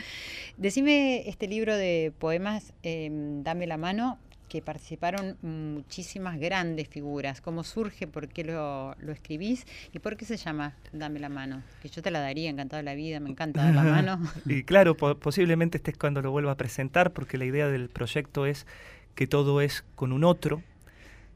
[0.56, 3.08] Decime este libro de poemas, eh,
[3.42, 7.40] Dame la mano, que participaron muchísimas grandes figuras.
[7.40, 8.06] ¿Cómo surge?
[8.06, 9.66] ¿Por qué lo, lo escribís?
[9.92, 11.62] ¿Y por qué se llama Dame la mano?
[11.82, 14.20] Que yo te la daría, encantado de la vida, me encanta dar la mano.
[14.46, 17.88] Y claro, po- posiblemente este es cuando lo vuelva a presentar, porque la idea del
[17.90, 18.66] proyecto es
[19.14, 20.62] que todo es con un otro.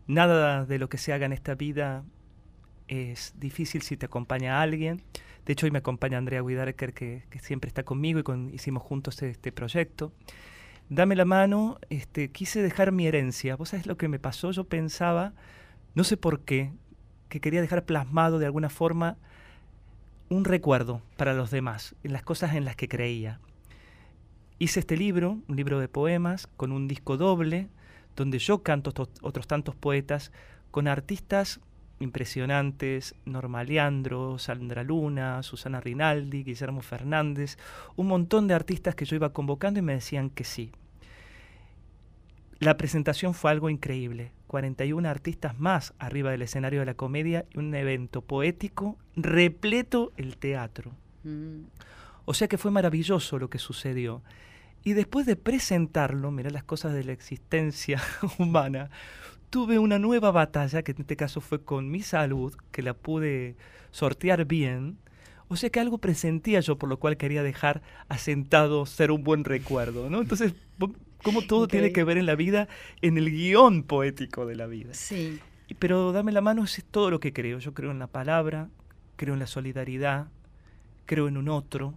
[0.07, 2.05] Nada de lo que se haga en esta vida
[2.88, 5.03] es difícil si te acompaña alguien.
[5.46, 8.83] De hecho, hoy me acompaña Andrea Guidarker, que, que siempre está conmigo y con- hicimos
[8.83, 10.12] juntos este proyecto.
[10.94, 13.57] Dame la mano, este, quise dejar mi herencia.
[13.57, 14.50] ¿Vos sabés lo que me pasó?
[14.50, 15.33] Yo pensaba,
[15.94, 16.70] no sé por qué,
[17.31, 19.16] que quería dejar plasmado de alguna forma
[20.28, 23.40] un recuerdo para los demás, en las cosas en las que creía.
[24.59, 27.70] hice este libro, un libro de poemas, con un disco doble,
[28.14, 30.31] donde yo canto otros tantos poetas,
[30.70, 31.61] con artistas
[32.00, 37.57] impresionantes, Norma Leandro, Sandra Luna, Susana Rinaldi, Guillermo Fernández,
[37.96, 40.70] un montón de artistas que yo iba convocando y me decían que sí.
[42.62, 44.31] La presentación fue algo increíble.
[44.46, 50.37] 41 artistas más arriba del escenario de la comedia y un evento poético repleto el
[50.37, 50.92] teatro.
[51.25, 51.64] Mm.
[52.25, 54.22] O sea que fue maravilloso lo que sucedió.
[54.85, 58.01] Y después de presentarlo, mirá las cosas de la existencia
[58.38, 58.90] humana,
[59.51, 63.57] tuve una nueva batalla, que en este caso fue con mi salud, que la pude
[63.90, 64.98] sortear bien.
[65.48, 69.42] O sea que algo presentía yo, por lo cual quería dejar asentado ser un buen
[69.42, 70.20] recuerdo, ¿no?
[70.20, 70.55] Entonces,
[71.22, 72.68] cómo todo tiene que ver en la vida,
[73.00, 74.94] en el guion poético de la vida.
[74.94, 75.40] Sí.
[75.78, 77.58] Pero dame la mano es todo lo que creo.
[77.58, 78.68] Yo creo en la palabra,
[79.16, 80.28] creo en la solidaridad,
[81.06, 81.94] creo en un otro,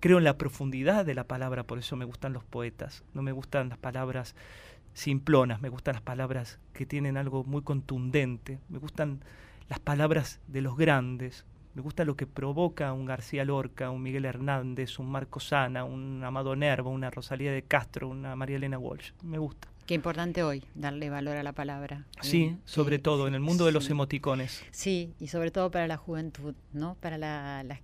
[0.00, 3.04] creo en la profundidad de la palabra, por eso me gustan los poetas.
[3.14, 4.34] No me gustan las palabras
[4.94, 9.20] simplonas, me gustan las palabras que tienen algo muy contundente, me gustan
[9.68, 14.24] las palabras de los grandes, me gusta lo que provoca un García Lorca, un Miguel
[14.24, 19.12] Hernández, un Marco Sana, un Amado Nervo, una Rosalía de Castro, una María Elena Walsh.
[19.22, 19.68] Me gusta.
[19.90, 22.06] Qué importante hoy darle valor a la palabra.
[22.20, 24.62] Sí, eh, sobre todo en el mundo de los emoticones.
[24.70, 26.94] Sí, y sobre todo para la juventud, ¿no?
[27.00, 27.80] Para las,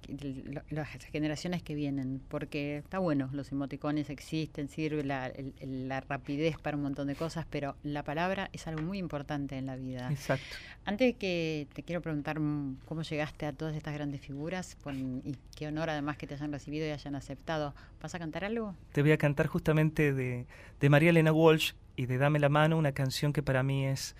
[1.10, 6.84] generaciones que vienen, porque está bueno, los emoticones existen, sirve la, la, rapidez para un
[6.84, 10.08] montón de cosas, pero la palabra es algo muy importante en la vida.
[10.08, 10.46] Exacto.
[10.84, 12.36] Antes de que te quiero preguntar
[12.84, 14.76] cómo llegaste a todas estas grandes figuras
[15.24, 17.74] y qué honor además que te hayan recibido y hayan aceptado.
[18.00, 18.76] ¿Vas a cantar algo?
[18.92, 20.46] Te voy a cantar justamente de,
[20.78, 24.14] de María Elena Walsh, y de Dame la mano, una canción que para mí es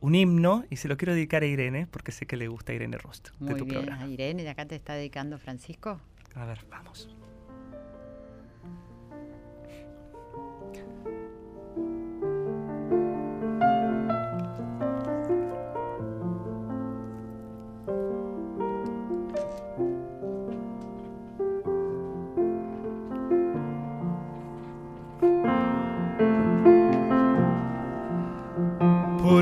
[0.00, 2.74] un himno y se lo quiero dedicar a Irene porque sé que le gusta a
[2.74, 6.00] Irene Rost Muy bien, a Irene, de acá te está dedicando Francisco.
[6.34, 7.08] A ver, vamos.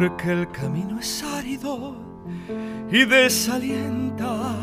[0.01, 1.95] Porque el camino es árido
[2.91, 4.55] y desalienta,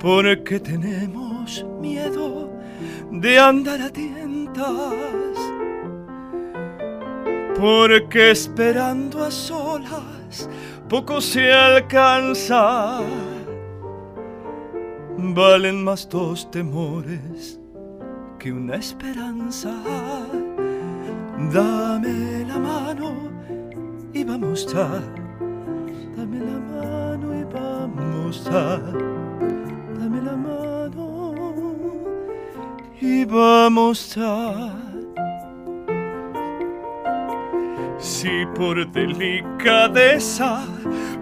[0.00, 2.50] porque tenemos miedo
[3.12, 4.64] de andar a tientas,
[7.56, 10.48] porque esperando a solas
[10.88, 13.00] poco se alcanza,
[15.18, 17.60] valen más dos temores
[18.40, 19.72] que una esperanza.
[21.52, 22.35] Dame
[24.38, 25.00] vamos a.
[26.14, 28.78] Dame la mano y vamos a.
[29.98, 31.74] Dame la mano
[33.00, 34.72] y vamos a.
[37.98, 40.64] Si por delicadeza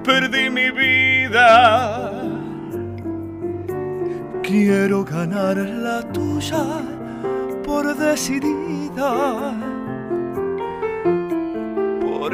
[0.03, 2.11] perdí mi vida,
[4.43, 6.65] quiero ganar la tuya
[7.65, 9.55] por decidida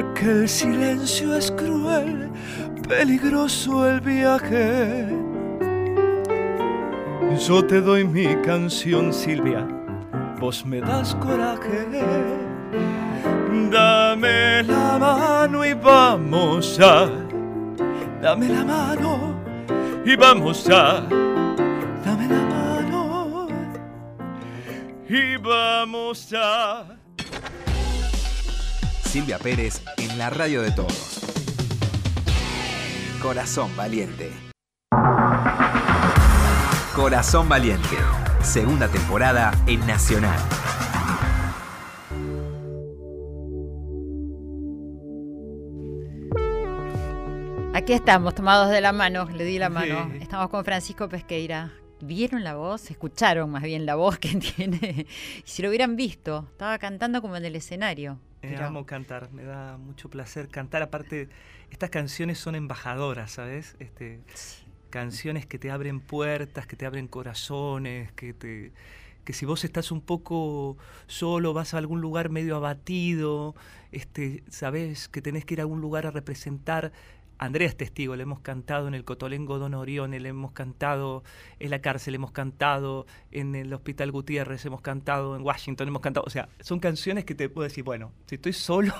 [0.01, 2.31] porque el silencio es cruel,
[2.89, 5.07] peligroso el viaje.
[7.47, 9.67] Yo te doy mi canción, Silvia,
[10.41, 11.87] vos me das coraje.
[13.71, 17.09] Dame la mano y vamos a,
[18.23, 19.35] dame la mano
[20.05, 21.03] y vamos a,
[22.05, 23.49] dame la mano
[25.09, 27.00] y vamos a.
[29.11, 31.19] Silvia Pérez en la radio de todos.
[33.21, 34.31] Corazón Valiente.
[36.95, 37.97] Corazón Valiente,
[38.41, 40.39] segunda temporada en Nacional.
[47.75, 50.09] Aquí estamos, tomados de la mano, le di la mano.
[50.21, 51.73] Estamos con Francisco Pesqueira.
[52.01, 52.89] ¿Vieron la voz?
[52.93, 55.09] Escucharon más bien la voz que tiene.
[55.43, 58.21] si lo hubieran visto, estaba cantando como en el escenario.
[58.43, 60.83] Me amo cantar, me da mucho placer cantar.
[60.83, 61.29] Aparte,
[61.71, 63.77] estas canciones son embajadoras, ¿sabes?
[63.79, 64.21] Este,
[64.91, 68.73] Canciones que te abren puertas, que te abren corazones, que te
[69.25, 70.77] que si vos estás un poco
[71.07, 73.55] solo, vas a algún lugar medio abatido,
[73.93, 76.93] este, sabes que tenés que ir a algún lugar a representar
[77.41, 81.25] Andrea es testigo, le hemos cantado en el Cotolengo Don Orione, le hemos cantado
[81.59, 86.25] en la cárcel, hemos cantado en el Hospital Gutiérrez, hemos cantado en Washington, hemos cantado,
[86.27, 88.93] o sea, son canciones que te puedo decir, bueno, si estoy solo,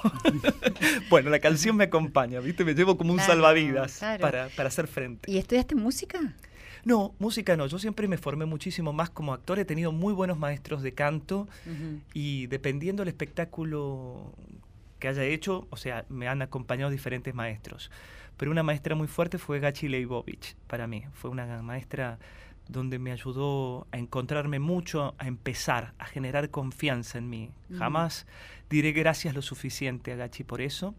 [1.11, 2.65] bueno, la canción me acompaña, ¿viste?
[2.65, 5.31] Me llevo como un salvavidas Para, para hacer frente.
[5.31, 6.19] ¿Y estudiaste música?
[6.83, 7.67] No, música no.
[7.67, 9.59] Yo siempre me formé muchísimo más como actor.
[9.59, 12.01] He tenido muy buenos maestros de canto Ujú.
[12.15, 14.33] y dependiendo del espectáculo
[14.99, 17.91] que haya hecho, o sea, me han acompañado diferentes maestros.
[18.37, 21.05] Pero una maestra muy fuerte fue Gachi Leibovich para mí.
[21.13, 22.19] Fue una maestra
[22.69, 27.51] donde me ayudó a encontrarme mucho, a empezar, a generar confianza en mí.
[27.69, 27.79] Ujú.
[27.79, 28.27] Jamás
[28.69, 30.95] diré gracias lo suficiente a Gachi por eso.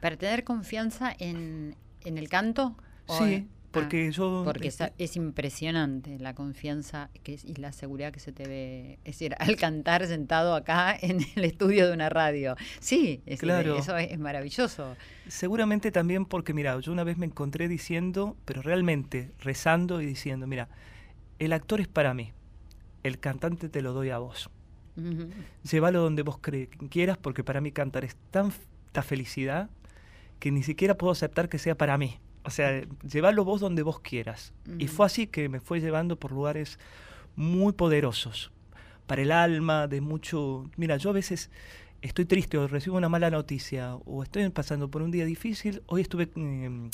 [0.00, 2.76] Para tener confianza en, en el canto.
[3.08, 4.42] Sí, porque ah, yo...
[4.44, 8.98] Porque es impresionante la confianza que es- y la seguridad que se te ve.
[9.04, 12.54] Es decir, al cantar sentado acá en el estudio de una radio.
[12.80, 13.76] Sí, es Claro.
[13.78, 14.96] eso es, maravilloso.
[15.28, 20.46] Seguramente también porque, mira, yo una vez me encontré diciendo, pero realmente rezando y diciendo,
[20.46, 20.68] mira,
[21.38, 22.32] el actor es para mí,
[23.02, 24.48] el cantante te lo doy a vos.
[24.96, 25.28] Ujú.
[25.70, 26.38] Llévalo donde vos
[26.90, 29.70] quieras porque para mí cantar es tanta felicidad
[30.38, 32.18] que ni siquiera puedo aceptar que sea para mí.
[32.44, 34.52] O sea, llévalo vos donde vos quieras.
[34.78, 36.78] Y fue así que me fue llevando por lugares
[37.36, 38.50] muy poderosos,
[39.06, 40.68] para el alma, de mucho...
[40.76, 41.50] Mira, yo a veces
[42.02, 45.82] estoy triste o recibo una mala noticia o estoy pasando por un día difícil.
[45.86, 46.90] Hoy estuve eh,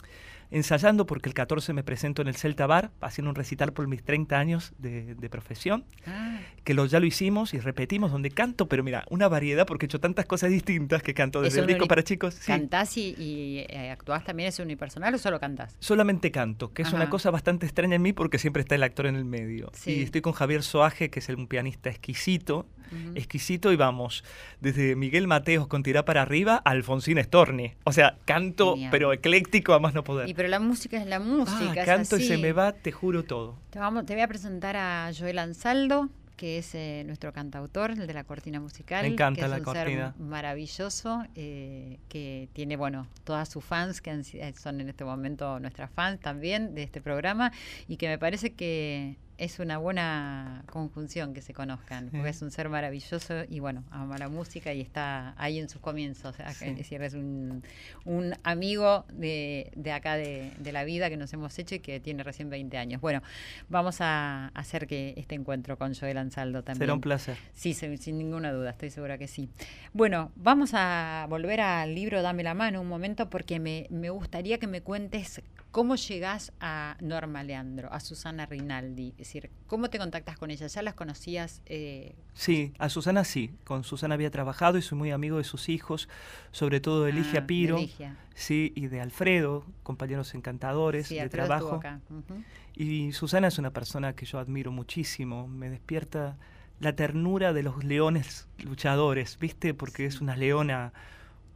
[0.51, 4.03] ensayando porque el 14 me presento en el Celta Bar, haciendo un recital por mis
[4.03, 8.67] 30 años de, de profesión Ah, que lo, ya lo hicimos y repetimos donde canto,
[8.69, 11.67] pero mira, una variedad porque he hecho tantas cosas distintas que canto desde ¿Es el
[11.69, 12.35] disco para chicos.
[12.35, 14.49] Sí, ¿Cantás y, y, eh, actuás también?
[14.49, 15.77] ¿Es unipersonal o solo cantás?
[15.81, 19.07] solamente canto, que es una cosa bastante extraña en mí porque siempre está el actor
[19.07, 19.71] en el medio.
[19.75, 19.93] Sí.
[19.93, 22.67] Y estoy con Javier Soaje, que es el- un pianista exquisito,
[23.15, 24.25] exquisito y vamos,
[24.61, 27.73] desde Miguel Mateos con Tirá para arriba a Alfonsín Storni.
[27.85, 28.91] O sea, canto, Genial.
[28.91, 30.29] pero ecléctico a más no poder.
[30.29, 31.81] Y pero la música es la Ah, música.
[31.81, 33.59] es canto y se me va, te juro todo.
[33.71, 38.07] Te, vamos, te voy a presentar a Joel Ansaldo, que es eh, nuestro cantautor, el
[38.07, 39.03] de la cortina musical.
[39.03, 40.15] Me encanta que es la un ser cortina.
[40.21, 45.59] maravilloso, eh, que tiene, bueno, todas sus fans, que han eh, son en este momento
[45.59, 47.51] nuestras fans también de este programa,
[47.89, 52.29] y que me parece que es una buena conjunción que se conozcan, porque Sí.
[52.31, 56.35] es un ser maravilloso y bueno, ama la música y está ahí en sus comienzos.
[56.55, 56.65] Sí.
[56.67, 57.63] Es decir, es un,
[58.05, 62.01] un amigo de, de acá de, de la vida que nos hemos hecho y que
[62.01, 63.01] tiene recién 20 años.
[63.01, 63.23] Bueno,
[63.69, 66.81] vamos a hacer que este encuentro con Joel Ansaldo también.
[66.83, 67.37] Será un placer.
[67.55, 69.49] Sí, se- sin ninguna duda, estoy segura que sí.
[69.93, 74.59] Bueno, vamos a volver al libro Dame la mano un momento porque me, me gustaría
[74.59, 75.43] que me cuentes
[75.79, 79.11] cómo llegás a Norma Leandro, a Susana Rinaldi.
[79.11, 80.67] Es decir, ¿cómo te contactas con ella?
[80.67, 81.63] ¿Ya las conocías?
[81.67, 83.55] eh, Sí, a Susana sí.
[83.63, 86.09] Con Susana había trabajado y soy muy amigo de sus hijos,
[86.51, 87.77] sobre todo de Eligia ah, Piro.
[87.77, 88.17] de Ligia?
[88.35, 91.75] Sí, y de Alfredo, compañeros encantadores Sí, de Alfredo trabajo.
[91.77, 92.01] acá.
[92.75, 95.47] Y Susana es una persona que yo admiro muchísimo.
[95.47, 96.39] Me despierta
[96.81, 99.75] la ternura de los leones luchadores, ¿viste?
[99.75, 100.93] Porque es una leona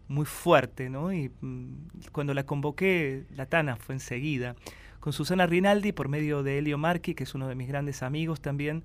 [0.09, 1.12] muy fuerte, ¿no?
[1.12, 4.57] Y mm, cuando la convoqué, la Tana fue enseguida.
[5.01, 8.41] Con Susana Rinaldi, por medio de Elio Marchi, que es uno de mis grandes amigos
[8.41, 8.85] también,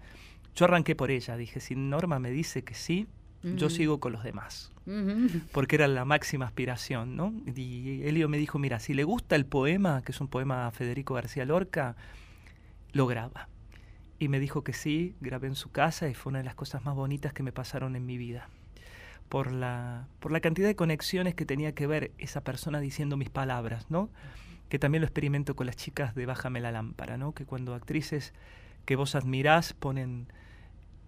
[0.56, 1.38] yo arranqué por ella.
[1.38, 3.08] Dije, si Norma me dice que sí,
[3.44, 4.74] yo sigo con los demás
[5.52, 7.34] porque era la máxima aspiración, ¿no?
[7.46, 10.72] Y Elio me dijo, mira, si le gusta el poema, que es un poema a
[10.72, 11.96] Federico García Lorca,
[12.94, 13.50] lo graba.
[14.20, 16.84] Y me dijo que sí, grabé en su casa y fue una de las cosas
[16.86, 18.50] más bonitas que me pasaron en mi vida.
[19.30, 23.30] Por la, por la cantidad de conexiones que tenía que ver esa persona diciendo mis
[23.30, 24.10] palabras, ¿no?
[24.70, 27.34] Que también lo experimento con las chicas de Bájame la lámpara, ¿no?
[27.34, 28.34] Que cuando actrices
[28.86, 30.28] que vos admirás ponen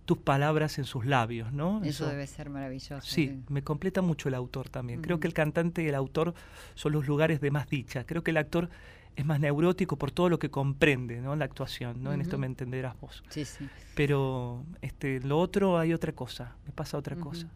[0.10, 1.84] tus palabras en sus labios, ¿no?
[1.84, 3.00] Eso debe ser maravilloso.
[3.08, 5.04] Sí, me completa mucho el autor también.
[5.04, 6.34] Creo que el cantante y el autor
[6.74, 8.06] son los lugares de más dicha.
[8.06, 8.70] Creo que el actor
[9.16, 11.36] es más neurótico por todo lo que comprende, ¿no?
[11.36, 12.14] La actuación, ¿no?
[12.14, 13.24] En esto me entenderás vos.
[13.30, 13.68] Sí, sí.
[13.96, 17.26] Pero este, lo otro hay otra cosa, me pasa otra Ujú.
[17.30, 17.48] cosa.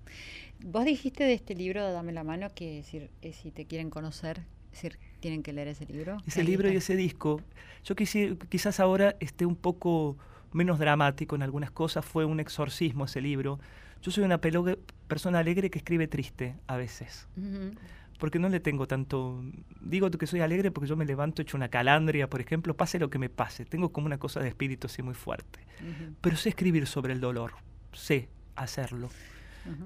[0.62, 4.44] Vos dijiste de este libro, Dame la mano, que decir, eh, si te quieren conocer,
[4.72, 6.18] decir, tienen que leer ese libro.
[6.26, 6.80] Ese libro y está.
[6.94, 7.42] ese disco,
[7.86, 10.18] yo quisi- quizás ahora esté un poco
[10.52, 13.60] menos dramático en algunas cosas, fue un exorcismo ese libro.
[14.02, 17.28] Yo soy una persona alegre que escribe triste a veces.
[17.38, 17.72] Ujú.
[18.24, 19.44] Porque no le tengo tanto...
[19.82, 23.10] Digo que soy alegre porque yo me levanto hecho una calandria, por ejemplo, pase lo
[23.10, 23.66] que me pase.
[23.66, 25.60] Tengo como una cosa de espíritu así muy fuerte.
[26.22, 27.52] Pero sé escribir sobre el dolor,
[27.92, 29.10] sé hacerlo,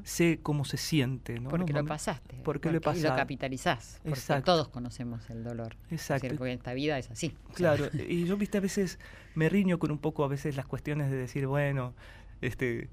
[0.03, 1.39] sé cómo se siente.
[1.39, 1.49] ¿no?
[1.49, 2.39] Porque Los lo pasaste.
[2.43, 4.01] porque lo he Y lo capitalizás.
[4.03, 4.51] Porque Exacto.
[4.51, 5.75] todos conocemos el dolor.
[5.89, 6.27] Exacto.
[6.37, 7.33] porque esta vida es así.
[7.45, 8.99] O sea, Claro, y yo, viste, a veces
[9.33, 11.95] me riño con un poco a veces las cuestiones de decir, bueno,
[12.41, 12.87] este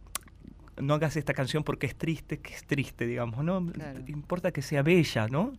[0.76, 3.64] no hagas esta canción porque es triste, que es triste, digamos, ¿no?
[3.66, 4.00] Claro.
[4.06, 5.52] Importa que sea bella, ¿no?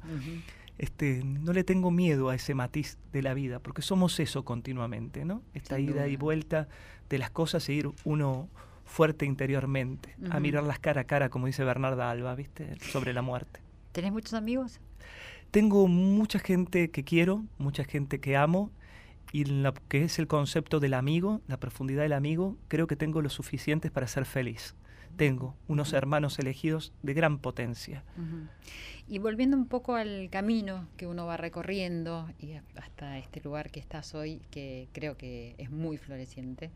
[0.77, 5.25] este, no le tengo miedo a ese matiz de la vida, porque somos eso continuamente,
[5.25, 5.41] ¿no?
[5.53, 6.67] Esta Sin ida y vuelta
[7.09, 8.49] de las cosas e ir uno
[8.83, 12.75] fuerte interiormente, a mirarlas cara a cara, como dice Bernarda Alba, ¿viste?
[12.81, 13.59] Sobre la muerte.
[13.93, 14.79] ¿Tenés muchos amigos?
[15.49, 18.71] Tengo mucha gente que quiero, mucha gente que amo,
[19.31, 23.21] y lo que es el concepto del amigo, la profundidad del amigo, creo que tengo
[23.21, 24.75] lo suficiente para ser feliz.
[25.17, 28.03] Tengo unos hermanos elegidos de gran potencia.
[29.07, 33.79] Y volviendo un poco al camino que uno va recorriendo y hasta este lugar que
[33.79, 36.71] estás hoy, que creo que es muy floreciente,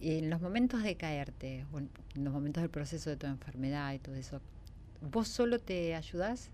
[0.00, 1.66] en los momentos de caerte,
[2.14, 4.40] en los momentos del proceso de tu enfermedad y todo eso,
[5.00, 6.50] ¿vos solo te ayudás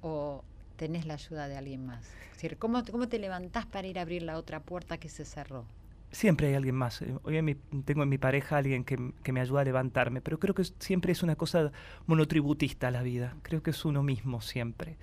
[0.00, 0.42] o
[0.76, 2.04] tenés la ayuda de alguien más?
[2.30, 5.24] Es decir, ¿cómo, cómo te levantás para ir a abrir la otra puerta que se
[5.24, 5.66] cerró?
[6.10, 7.02] Siempre hay alguien más.
[7.02, 10.64] Eh, hoy tengo en mi pareja alguien que, me ayuda a levantarme, pero creo que
[10.78, 11.72] siempre es una cosa
[12.06, 13.36] monotributista la vida.
[13.42, 14.96] Creo que es uno mismo siempre.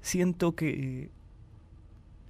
[0.00, 1.10] Siento que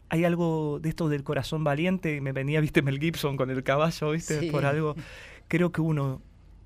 [0.08, 2.20] hay algo de esto del corazón valiente.
[2.20, 4.94] Me venía, viste, Mel Gibson con el caballo, viste, por algo.
[5.48, 6.22] Creo que uno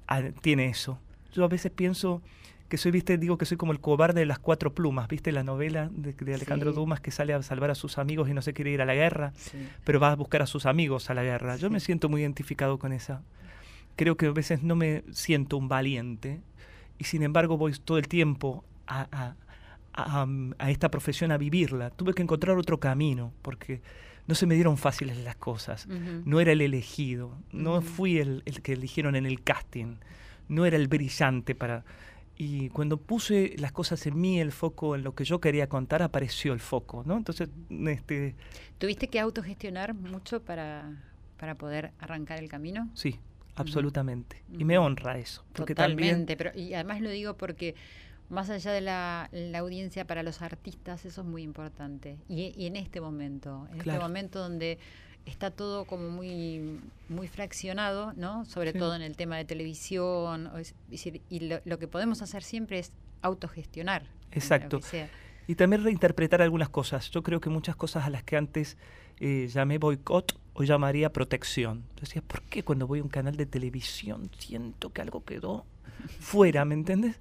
[0.09, 0.99] ah, tiene eso.
[1.33, 2.23] Yo a veces pienso
[2.69, 5.45] que soy, viste, digo que soy como el cobarde de las cuatro plumas, viste la
[5.45, 8.73] novela de, Alejandro Dumas que sale a salvar a sus amigos y no se quiere
[8.73, 9.33] ir a la guerra,
[9.85, 11.57] pero va a buscar a sus amigos a la guerra.
[11.57, 13.23] Yo me siento muy identificado con esa.
[13.95, 16.41] Creo que a veces no me siento un valiente
[16.99, 19.35] y sin embargo voy todo el tiempo a,
[20.67, 21.91] esta profesión a vivirla.
[21.91, 23.81] Tuve que encontrar otro camino porque
[24.27, 25.87] no se me dieron fáciles las cosas.
[25.87, 29.97] No era el elegido, no fui el, el que eligieron en el casting,
[30.49, 31.85] no era el brillante para
[32.39, 36.03] y cuando puse las cosas en mí, el foco en lo que yo quería contar,
[36.03, 37.17] apareció el foco, ¿no?
[37.17, 37.49] Entonces,
[37.87, 38.35] este...
[38.79, 41.03] ¿Tuviste que autogestionar mucho para,
[41.39, 42.91] para poder arrancar el camino?
[42.95, 43.19] Sí,
[43.55, 44.43] absolutamente.
[44.53, 45.45] Y me honra eso.
[45.55, 47.75] Porque Totalmente, pero y además lo digo porque
[48.29, 52.19] más allá de la, audiencia para los artistas, eso es muy importante.
[52.29, 54.79] Y, en este momento, en este momento donde
[55.27, 58.45] está todo como muy muy fraccionado, ¿no?
[58.47, 60.51] Sobre todo en el tema de televisión.
[61.29, 64.07] y lo, que podemos hacer siempre es autogestionar.
[64.33, 64.81] Exacto.
[65.49, 67.11] Y también reinterpretar algunas cosas.
[67.11, 68.77] Yo creo que muchas cosas a las que antes
[69.21, 71.85] eh, llamé boicot, hoy llamaría protección.
[72.01, 75.65] Decía, ¿por qué cuando voy a un canal de televisión siento que algo quedó
[76.21, 77.17] fuera, ¿me entiendes?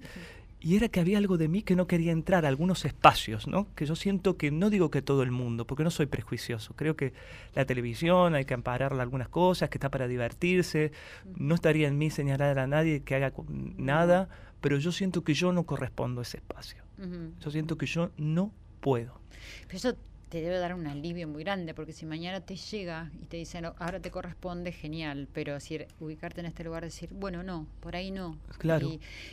[0.66, 3.68] Y era que había algo de mí que no quería entrar a algunos espacios, ¿no?
[3.76, 6.74] Que yo siento que no digo que todo el mundo, porque no soy prejuicioso.
[6.76, 7.14] Creo que
[7.54, 10.92] la televisión hay que ampararla algunas cosas, que está para divertirse.
[11.38, 13.32] No estaría en mí señalar a nadie que haga
[13.78, 14.28] nada,
[14.60, 16.82] pero yo siento que yo no correspondo a ese espacio.
[17.42, 19.22] Yo siento que yo no puedo.
[19.68, 19.96] Pero eso
[20.30, 23.66] te debe dar un alivio muy grande, porque si mañana te llega y te dicen,
[23.66, 28.12] ahora te corresponde, genial, pero decir, ubicarte en este lugar, decir, bueno, no, por ahí
[28.12, 28.38] no.
[28.58, 28.90] Claro.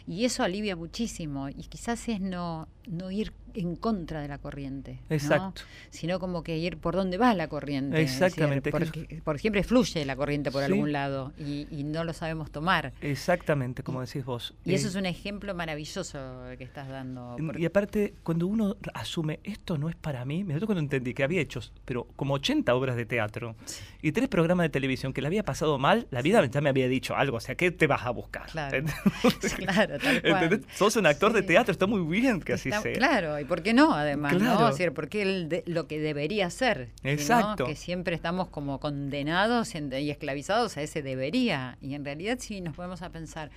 [0.07, 5.01] Y, eso alivia muchísimo, y quizás es no, no ir en contra de la corriente.
[5.11, 5.63] Exacto.
[5.91, 8.01] Sino como que ir por donde va la corriente.
[8.01, 8.71] Exactamente.
[8.71, 12.95] porque, siempre fluye la corriente por algún lado y, no lo sabemos tomar.
[13.03, 14.55] Exactamente, como decís vos.
[14.65, 16.19] Y eso eh, es un ejemplo maravilloso
[16.57, 17.37] que estás dando.
[17.59, 21.41] Y aparte, cuando uno asume, esto no es para mí, me cuando entendí que había
[21.41, 23.57] hecho, pero como 80 obras de teatro
[24.01, 26.89] y tres programas de televisión que le había pasado mal, la vida ya me había
[26.89, 28.47] dicho algo, o sea, ¿qué te vas a buscar?
[28.51, 28.85] Claro,
[29.57, 30.65] claro tal cual.
[30.75, 32.93] Sos un actor de teatro, está muy bien que así sea.
[32.93, 33.95] Claro, ¿y por qué no?
[33.95, 34.69] Además, ¿no?
[34.69, 36.91] Es decir, porque lo que debería ser.
[37.05, 37.67] Exacto.
[37.67, 41.79] Que siempre estamos como condenados y esclavizados a ese debería.
[41.81, 43.51] Y en realidad, si nos podemos a pensar,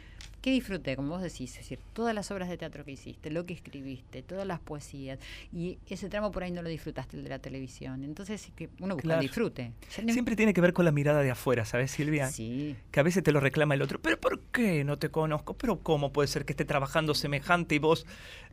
[0.45, 0.95] ¿Qué disfruté?
[0.95, 4.21] Como vos decís, es decir, todas las obras de teatro que hiciste, lo que escribiste,
[4.21, 5.17] todas las poesías,
[5.51, 8.03] y ese tramo por ahí no lo disfrutaste, el de la televisión.
[8.03, 9.73] Entonces, que uno busca disfrute.
[9.89, 12.29] Siempre tiene que ver con la mirada de afuera, ¿sabes, Silvia?
[12.29, 12.75] Sí.
[12.91, 15.57] Que a veces te lo reclama el otro, pero ¿por qué no te conozco?
[15.57, 18.05] ¿Pero cómo puede ser que esté trabajando semejante y vos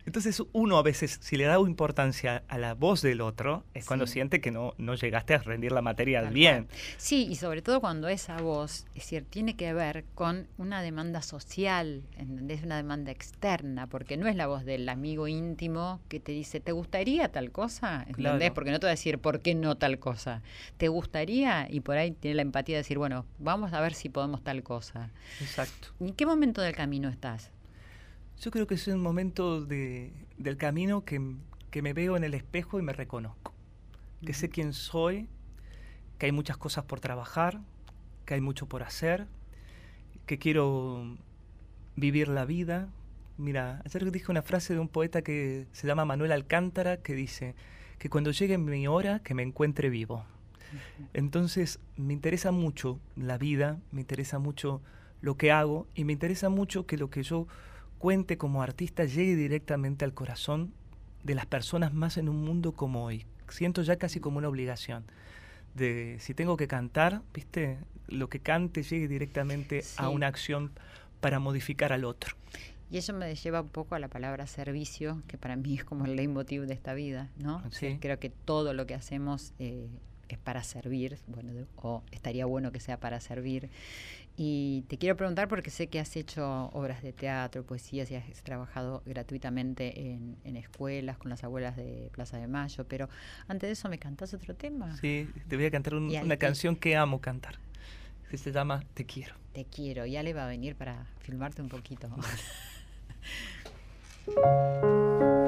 [0.07, 4.07] entonces uno a veces, si le da importancia a la voz del otro, es cuando
[4.07, 6.69] siente que no, no llegaste a rendir la materia bien.
[6.97, 11.23] Sí, y sobre todo cuando esa voz, es decir, tiene que ver con una demanda
[11.23, 12.63] social, ¿entendés?
[12.63, 16.73] Una demanda externa, porque no es la voz del amigo íntimo que te dice, ¿te
[16.73, 18.05] gustaría tal cosa?
[18.09, 18.51] ¿Entendés?
[18.51, 20.43] Porque no te va a decir, ¿por qué no tal cosa?
[20.77, 21.69] ¿Te gustaría?
[21.71, 24.63] Y por ahí tiene la empatía de decir, bueno, vamos a ver si podemos tal
[24.63, 25.11] cosa.
[25.41, 25.89] Exacto.
[26.01, 27.51] ¿En qué momento del camino estás?
[28.43, 32.81] Yo creo que es un momento de, del camino que, me veo en el espejo
[32.81, 33.55] y me reconozco.
[34.27, 35.29] Que sé quién soy,
[36.19, 37.61] que hay muchas cosas por trabajar,
[38.27, 39.29] que hay mucho por hacer,
[40.27, 41.17] que quiero
[41.95, 42.89] vivir la vida.
[43.39, 47.55] Mira, ayer dije una frase de un poeta que se llama Manuel Alcántara que dice
[48.01, 50.25] que cuando llegue mi hora que me encuentre vivo.
[51.15, 54.83] Entonces me interesa mucho la vida, me interesa mucho
[55.21, 57.47] lo que hago y me interesa mucho que lo que yo
[58.03, 60.75] cuente como artista llegue directamente al corazón
[61.23, 63.27] de las personas más en un mundo como hoy.
[63.49, 65.05] Siento ya casi como una obligación
[65.77, 67.79] de si tengo que cantar, ¿viste?
[68.09, 70.73] Lo que cante llegue directamente a una acción
[71.21, 72.35] para modificar al otro.
[72.91, 76.05] Y eso me lleva un poco a la palabra servicio, que para mí es como
[76.05, 77.63] el leitmotiv de esta vida, ¿no?
[77.71, 77.99] Sí.
[78.01, 79.87] creo que todo lo que hacemos eh,
[80.29, 83.71] es para servir, bueno, o estaría bueno que sea para servir.
[84.37, 88.43] Y te quiero preguntar porque sé que has hecho obras de teatro, poesías y has
[88.43, 93.09] trabajado gratuitamente en, escuelas con las abuelas de Plaza de Mayo, pero
[93.49, 94.97] antes de eso me cantas otro tema.
[94.97, 97.59] Sí, te voy a cantar una canción que amo cantar,
[98.31, 99.35] que se llama Te quiero.
[99.53, 102.09] Te quiero, ya le va a venir para filmarte un poquito.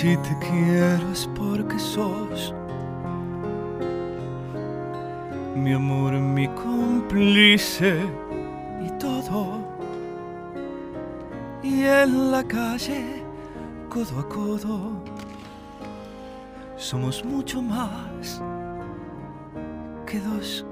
[0.00, 2.54] Si te quiero es porque sos
[5.56, 7.98] mi amor, mi cómplice
[8.80, 9.58] y todo.
[11.64, 13.24] Y en la calle,
[13.88, 15.02] codo a codo,
[16.76, 18.40] somos mucho más
[20.06, 20.64] que dos.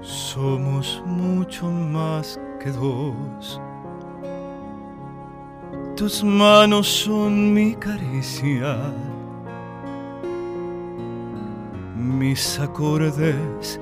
[0.00, 3.60] Somos mucho más que dos.
[6.00, 8.74] Tus manos son mi caricia,
[11.94, 13.78] mis acordes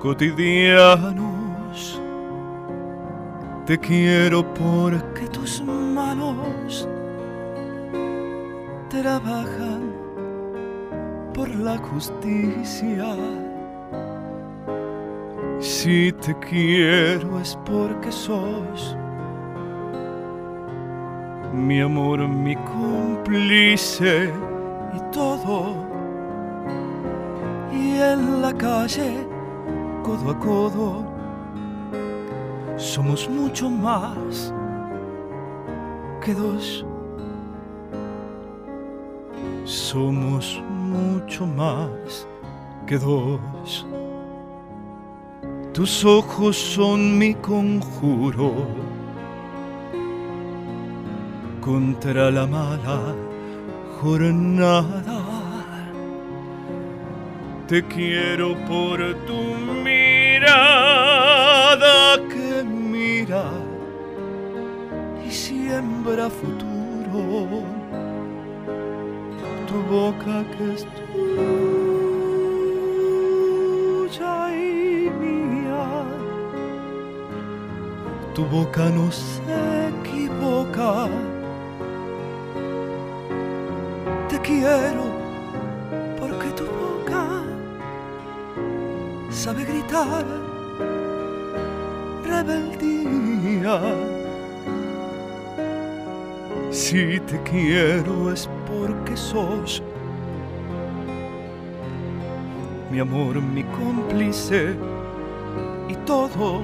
[0.00, 2.02] cotidianos.
[3.66, 6.88] Te quiero porque tus manos
[8.88, 9.92] trabajan
[11.32, 13.14] por la justicia.
[15.60, 18.96] Si te quiero es porque sos
[21.60, 24.32] mi amor, mi cómplice
[24.96, 25.74] y todo.
[27.72, 29.26] Y en la calle,
[30.02, 31.04] codo a codo,
[32.76, 34.52] somos mucho más
[36.24, 36.84] que dos.
[39.64, 42.26] Somos mucho más
[42.86, 43.86] que dos.
[45.72, 48.52] Tus ojos son mi conjuro
[51.60, 53.14] contra la mala
[54.00, 55.18] jornada.
[57.68, 59.40] Te quiero por tu
[59.84, 60.56] mirada
[62.28, 63.44] que mira
[65.24, 67.64] y siembra futuro.
[69.68, 70.84] Tu boca que es
[74.16, 75.86] tuya y mía.
[78.34, 81.08] Tu boca no se equivoca
[84.50, 85.04] quiero
[86.18, 87.24] porque tu boca
[89.30, 90.24] sabe gritar
[92.24, 93.76] rebeldía.
[96.70, 99.82] Si te quiero es porque sos
[102.90, 104.74] mi amor, mi cómplice
[105.88, 106.62] y todo.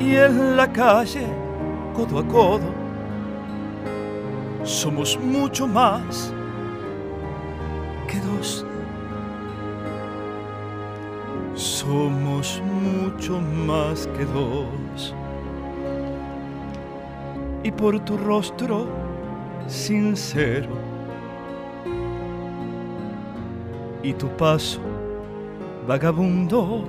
[0.00, 1.26] Y en la calle,
[1.94, 2.77] codo a codo,
[4.68, 6.32] somos mucho más
[8.06, 8.66] que dos.
[11.54, 15.14] Somos mucho más que dos.
[17.64, 18.86] Y por tu rostro
[19.66, 20.68] sincero
[24.02, 24.80] y tu paso
[25.86, 26.84] vagabundo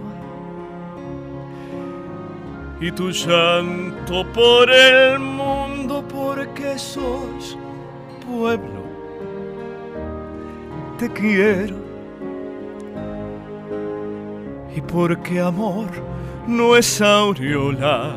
[2.80, 7.58] y tu llanto por el mundo porque sos
[10.98, 11.76] te quiero.
[14.76, 15.88] Y porque amor
[16.48, 18.16] no es aureola,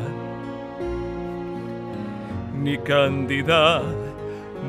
[2.61, 3.81] ni candida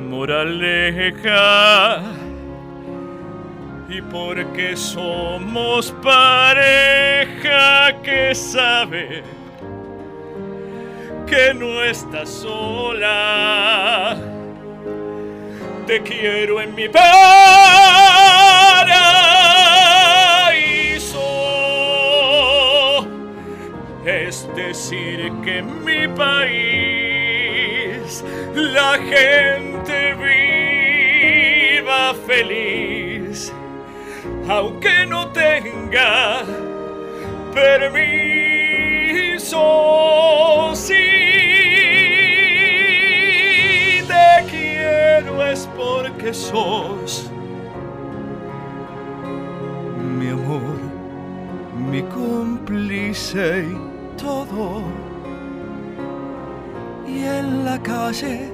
[0.08, 2.00] moraleja.
[3.88, 9.22] Y porque somos pareja que sabe
[11.26, 13.14] que no está sola
[15.86, 17.06] te quiero en mi paraíso.
[24.04, 27.04] Es decir, que en mi país
[28.54, 30.14] la gente
[31.74, 33.52] viva feliz,
[34.48, 36.44] aunque no tenga
[37.52, 38.14] permiso.
[46.24, 47.30] Porque sos
[50.18, 50.78] mi amor,
[51.90, 54.82] mi cómplice y todo.
[57.06, 58.50] Y en la calle,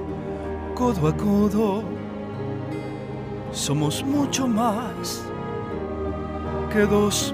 [0.75, 1.83] codo a codo,
[3.53, 5.23] somos mucho más
[6.73, 7.33] que dos.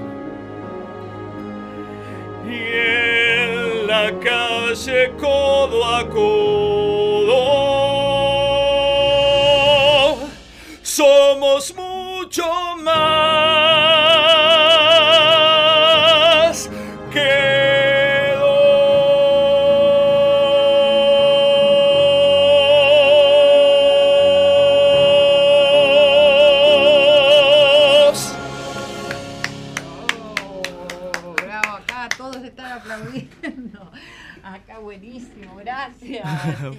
[2.46, 6.87] y en la calle codo a codo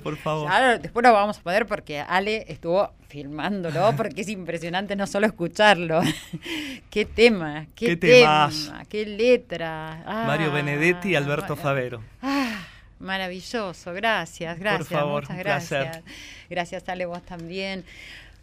[0.09, 0.49] Por favor.
[0.49, 5.25] Ya, después lo vamos a poder porque Ale estuvo filmándolo porque es impresionante no solo
[5.27, 6.01] escucharlo.
[6.89, 8.51] qué tema, qué, Qué tema,
[8.89, 10.03] qué letra.
[10.05, 12.03] Ah, Mario Benedetti y Alberto Mar- Favero.
[12.21, 12.65] Ah,
[12.99, 15.83] maravilloso, gracias, gracias, favor, muchas un gracias.
[15.97, 16.03] placer.
[16.49, 17.83] Gracias, Ale, vos también.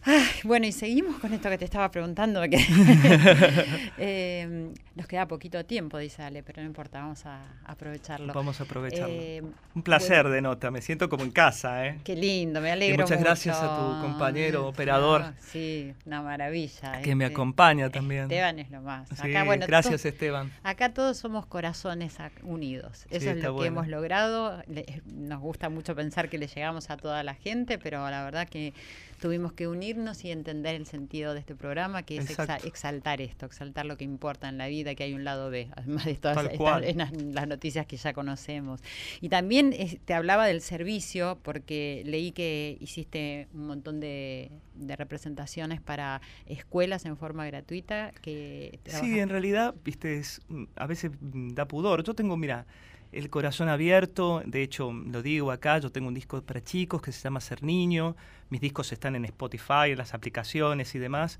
[0.09, 2.41] Ay, bueno, y seguimos con esto que te estaba preguntando.
[2.43, 2.57] que-
[3.99, 8.33] Eh, nos queda poquito tiempo, dice Ale, pero no importa, vamos a aprovecharlo.
[8.33, 9.07] Vamos a aprovecharlo.
[9.13, 9.43] Eh,
[9.75, 11.99] Un placer de nota, me siento como en casa, ¿eh?
[12.03, 13.03] Qué lindo, me alegro.
[13.03, 15.33] muchas gracias a tu compañero operador.
[15.39, 17.01] Sí, una maravilla.
[17.01, 17.33] Que me este.
[17.35, 18.23] acompaña también.
[18.23, 19.09] Esteban es lo más.
[19.09, 20.51] Sí, Acá, bueno, gracias Esteban.
[20.63, 23.05] Acá todos somos corazones unidos.
[23.09, 24.61] Eso Sí, es lo que hemos logrado.
[24.67, 28.47] Le- nos gusta mucho pensar que le llegamos a toda la gente, pero la verdad
[28.47, 28.73] que
[29.19, 33.45] tuvimos que unirnos y entender el sentido de este programa, que es exa- exaltar esto,
[33.45, 36.37] exaltar lo que importa en la vida, que hay un lado B, además de todas
[36.51, 38.81] estas- las, noticias que ya conocemos.
[39.21, 39.73] Y también
[40.05, 47.05] te hablaba del servicio, porque leí que hiciste un montón de, de representaciones para escuelas
[47.05, 48.11] en forma gratuita.
[48.21, 52.03] que Sí, en realidad, viste, es, mm, a veces mm, da pudor.
[52.03, 52.65] Yo tengo, mira,
[53.11, 57.11] el corazón abierto, de hecho, lo digo acá, yo tengo un disco para chicos que
[57.11, 58.15] se llama Ser Niño,
[58.49, 61.39] mis discos están en Spotify, en las aplicaciones y demás.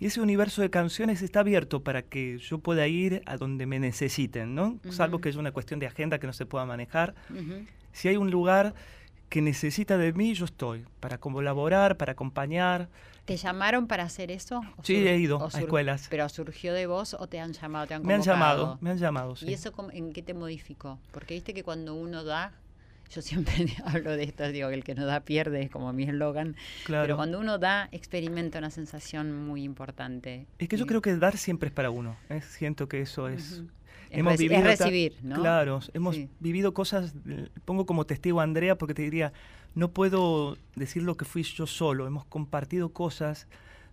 [0.00, 3.78] Y ese universo de canciones está abierto para que yo pueda ir a donde me
[3.78, 4.78] necesiten, ¿no?
[4.90, 7.14] Salvo que es una cuestión de agenda que no se pueda manejar.
[7.92, 8.74] Si hay un lugar
[9.28, 12.88] que necesita de mí, yo estoy, para colaborar, para acompañar.
[13.24, 14.58] ¿Te llamaron para hacer eso?
[14.76, 16.08] ¿O Sí, sur- he ido a escuelas.
[16.10, 17.86] ¿Pero surgió de vos o te han llamado?
[17.86, 19.46] Te han Me han llamado, me han llamado, sí.
[19.48, 20.98] ¿Y eso en qué te modificó?
[21.12, 22.52] Porque viste que cuando uno da,
[23.14, 23.54] yo siempre
[23.84, 27.04] hablo de esto, digo que el que no da pierde, es como mi eslogan, Claro.
[27.04, 30.46] pero cuando uno da experimenta una sensación muy importante.
[30.58, 32.16] Es que yo creo que dar siempre es para uno.
[32.28, 32.40] ¿eh?
[32.40, 33.62] Siento que eso es.
[34.12, 35.36] Es ta- recibir, ¿no?
[35.36, 36.28] Claro, hemos Sí.
[36.40, 37.14] vivido cosas.
[37.64, 39.32] Pongo como testigo a Andrea porque te diría,
[39.74, 42.06] no puedo decir lo que fui yo solo.
[42.06, 43.48] Hemos compartido cosas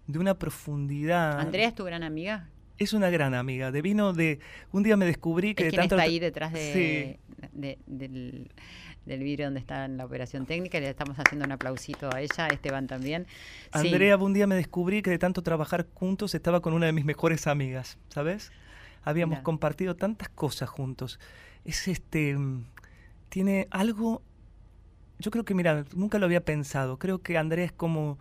[0.08, 1.40] de una profundidad.
[1.40, 2.50] ¿Andrea es tu gran amiga?
[2.78, 3.72] es una gran amiga.
[3.74, 4.40] De vino de.
[4.72, 5.96] Un día me descubrí que Es de quien tanto.
[5.96, 7.48] está ahí detrás de, Sí.
[7.52, 8.50] de- del,
[9.06, 10.80] del vidrio donde está en la operación técnica.
[10.80, 13.28] Le estamos haciendo un aplausito a ella, a Esteban también.
[13.74, 13.88] Sí.
[13.90, 17.04] Andrea, un día me descubrí que de tanto trabajar juntos estaba con una de mis
[17.04, 18.50] mejores amigas, ¿sabes?
[19.10, 21.20] Habíamos compartido tantas cosas juntos.
[21.66, 22.38] Es este.
[22.38, 22.66] mm,
[23.30, 24.22] Tiene algo.
[25.20, 26.98] Yo creo que, mira, nunca lo había pensado.
[26.98, 28.18] Creo que Andrea es como.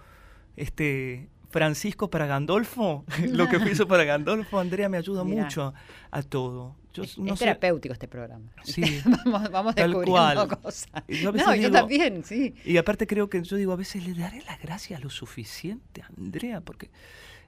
[0.57, 1.28] Este.
[1.51, 5.45] Francisco para Gandolfo, lo que hizo para Gandolfo, Andrea me ayuda Mirá.
[5.45, 6.76] mucho a, a todo.
[6.93, 8.51] Yo Es, no es sé- terapéutico este programa.
[8.64, 8.82] Sí.
[9.24, 10.61] vamos vamos Tal descubriendo cual.
[10.61, 10.91] cosas.
[11.09, 12.55] Yo no, yo también, sí.
[12.66, 16.09] Y aparte creo que yo digo, a veces le daré las gracias lo suficiente a
[16.18, 16.91] Andrea, porque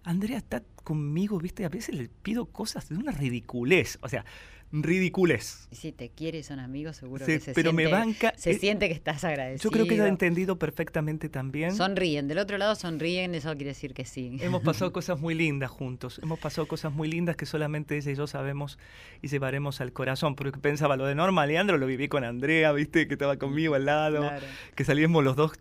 [0.03, 1.65] Andrea está conmigo, ¿viste?
[1.65, 4.25] A veces le pido cosas de una ridiculez, o sea,
[4.73, 5.67] ridiculez.
[5.71, 8.53] Y Si te quiere y son amigos, seguro que se pero me siente, banca- se
[8.53, 9.65] eh, siente que estás agradecido.
[9.65, 11.75] Yo creo que ella ha entendido perfectamente también.
[11.75, 14.37] Sonríen, del otro lado sonríen, eso quiere decir que sí.
[14.41, 18.15] Hemos pasado cosas muy lindas juntos, hemos pasado cosas muy lindas que solamente ella y
[18.15, 18.79] yo sabemos
[19.23, 23.09] y llevaremos al corazón, porque pensaba lo de Norma Leandro, lo viví con Andrea, ¿viste?
[23.09, 24.47] Que estaba conmigo al lado, Claro.
[24.75, 25.53] que salíamos los dos,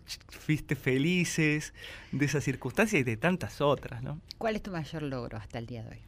[0.46, 1.74] viste, felices
[2.12, 4.20] de esa circunstancia y de tantas otras, ¿no?
[4.38, 5.98] ¿Cuál es tu mayor logro hasta el día de hoy?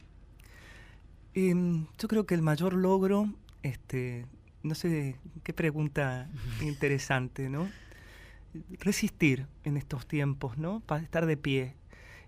[1.35, 3.27] Em, yo creo que el mayor logro,
[3.63, 4.25] este,
[4.61, 6.29] no sé, qué pregunta
[6.61, 7.69] interesante, ¿no?
[8.79, 10.81] Resistir en estos tiempos, ¿no?
[10.81, 11.75] Para estar de pie.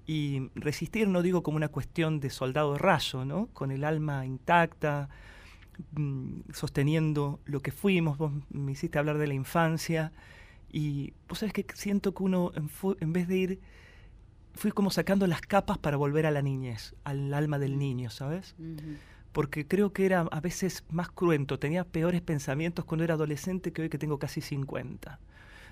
[0.08, 3.48] Y resistir no digo como una cuestión de soldado raso, ¿no?
[3.54, 5.10] Con el alma intacta,
[5.92, 8.18] mm, sosteniendo lo que fuimos.
[8.18, 10.12] Vos me hiciste hablar de la infancia.
[10.72, 13.60] Y vos sabés que siento que uno, en, en vez de ir,
[14.56, 18.56] fui como sacando las capas para volver a la niñez, al alma del niño, ¿sabes?
[19.32, 23.84] Porque creo que era a veces más cruento, tenía peores pensamientos cuando era adolescente que
[23.84, 25.20] hoy que tengo casi 50.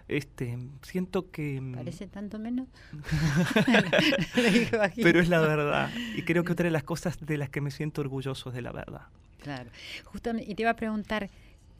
[0.09, 1.61] Este, siento que...
[1.61, 2.67] mm, ¿Parece tanto menos?
[4.95, 5.89] Pero es la verdad.
[6.15, 8.61] Y creo que otra de las cosas de las que me siento orgulloso es de
[8.61, 9.07] la verdad.
[9.41, 9.69] Claro.
[10.03, 11.29] Justamente, y te iba a preguntar,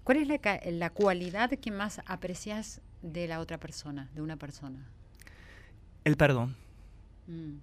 [0.06, 0.40] ¿cuál es la,
[0.72, 4.88] la cualidad que más aprecias de la otra persona, de una persona?
[6.06, 6.56] El perdón,
[7.28, 7.58] Mm,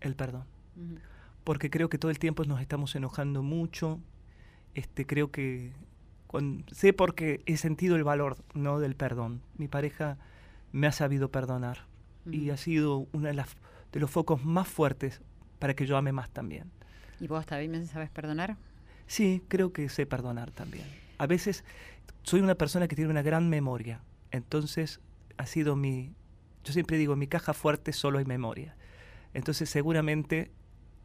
[0.00, 0.44] el perdón.
[1.44, 4.00] Porque creo que todo el tiempo nos estamos enojando mucho
[4.74, 5.72] este, creo que
[6.72, 8.80] sé porque he sentido el valor ¿no?
[8.80, 9.42] del perdón.
[9.58, 10.16] Mi pareja
[10.72, 11.86] me ha sabido perdonar
[12.30, 13.44] y ha sido uno de,
[13.92, 15.20] de los focos más fuertes
[15.58, 16.70] para que yo ame más también.
[17.20, 18.56] ¿Y vos también sabes perdonar?
[19.06, 20.86] Sí, creo que sé perdonar también.
[21.18, 21.64] A veces
[22.22, 24.00] soy una persona que tiene una gran memoria,
[24.30, 25.00] entonces
[25.36, 26.14] ha sido mi,
[26.64, 28.76] yo siempre digo, mi caja fuerte solo hay memoria.
[29.34, 30.50] Entonces seguramente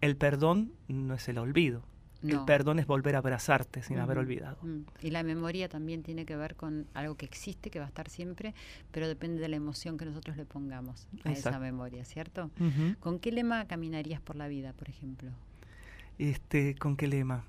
[0.01, 1.83] el perdón no es el olvido,
[2.23, 4.57] el perdón es volver a abrazarte sin haber olvidado.
[5.01, 8.09] Y la memoria también tiene que ver con algo que existe, que va a estar
[8.09, 8.53] siempre,
[8.91, 12.51] pero depende de la emoción que nosotros le pongamos a esa memoria, ¿cierto?
[12.99, 15.31] ¿Con qué lema caminarías por la vida, por ejemplo?
[16.17, 17.45] Este, ¿Con qué lema?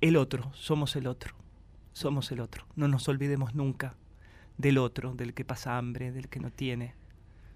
[0.00, 1.34] El otro, somos el otro,
[1.92, 2.66] somos el otro.
[2.76, 3.94] No nos olvidemos nunca
[4.58, 6.94] del otro, del que pasa hambre, del que no tiene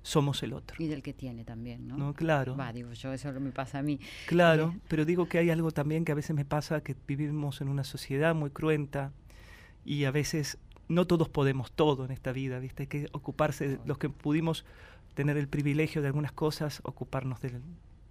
[0.02, 0.76] somos el otro.
[0.82, 1.96] Y del que tiene también, ¿no?
[1.96, 2.56] No, claro.
[2.56, 4.00] Va, digo yo, eso me pasa a mí.
[4.26, 7.60] Claro, eh, pero digo que hay algo también que a veces me pasa, que vivimos
[7.60, 9.12] en una sociedad muy cruenta
[9.84, 12.84] y a veces no todos podemos todo en esta vida, ¿viste?
[12.84, 14.64] Hay que ocuparse, de los que pudimos
[15.14, 17.62] tener el privilegio de algunas cosas, ocuparnos del,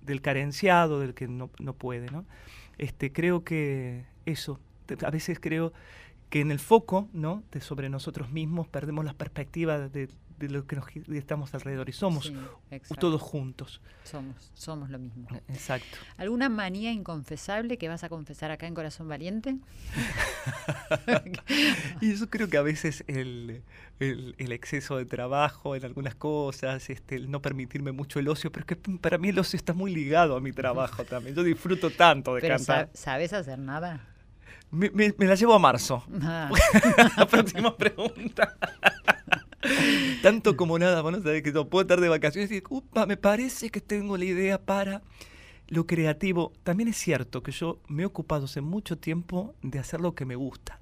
[0.01, 2.25] del carenciado, del que no, no puede, ¿no?
[2.77, 4.59] Este, creo que eso,
[5.05, 5.73] a veces creo
[6.31, 7.43] que en el foco ¿no?
[7.51, 10.09] de sobre nosotros mismos perdemos la perspectiva de,
[10.41, 12.31] de lo que nos, estamos alrededor y somos
[12.99, 13.81] todos juntos.
[14.05, 15.27] Somos, somos lo mismo.
[15.49, 15.97] Exacto.
[16.17, 19.57] ¿Alguna manía inconfesable que vas a confesar acá en Corazón Valiente?
[22.01, 23.61] y eso creo que a veces el,
[23.99, 28.65] el, exceso de trabajo en algunas cosas, este, el no permitirme mucho el ocio, pero
[28.67, 31.35] es que para mí el ocio está muy ligado a mi trabajo también.
[31.35, 32.89] Yo disfruto tanto de cantar.
[32.93, 34.10] ¿Sabes hacer nada?
[34.71, 36.03] Me, la llevo a marzo.
[36.21, 36.49] Ah.
[37.17, 38.55] la próxima pregunta.
[40.21, 43.17] Tanto como nada, bueno, sabes que no puedo estar de vacaciones y decir, upa, me
[43.17, 45.01] parece que tengo la idea para
[45.67, 46.53] lo creativo.
[46.63, 50.25] También es cierto que yo me he ocupado hace mucho tiempo de hacer lo que
[50.25, 50.79] me gusta.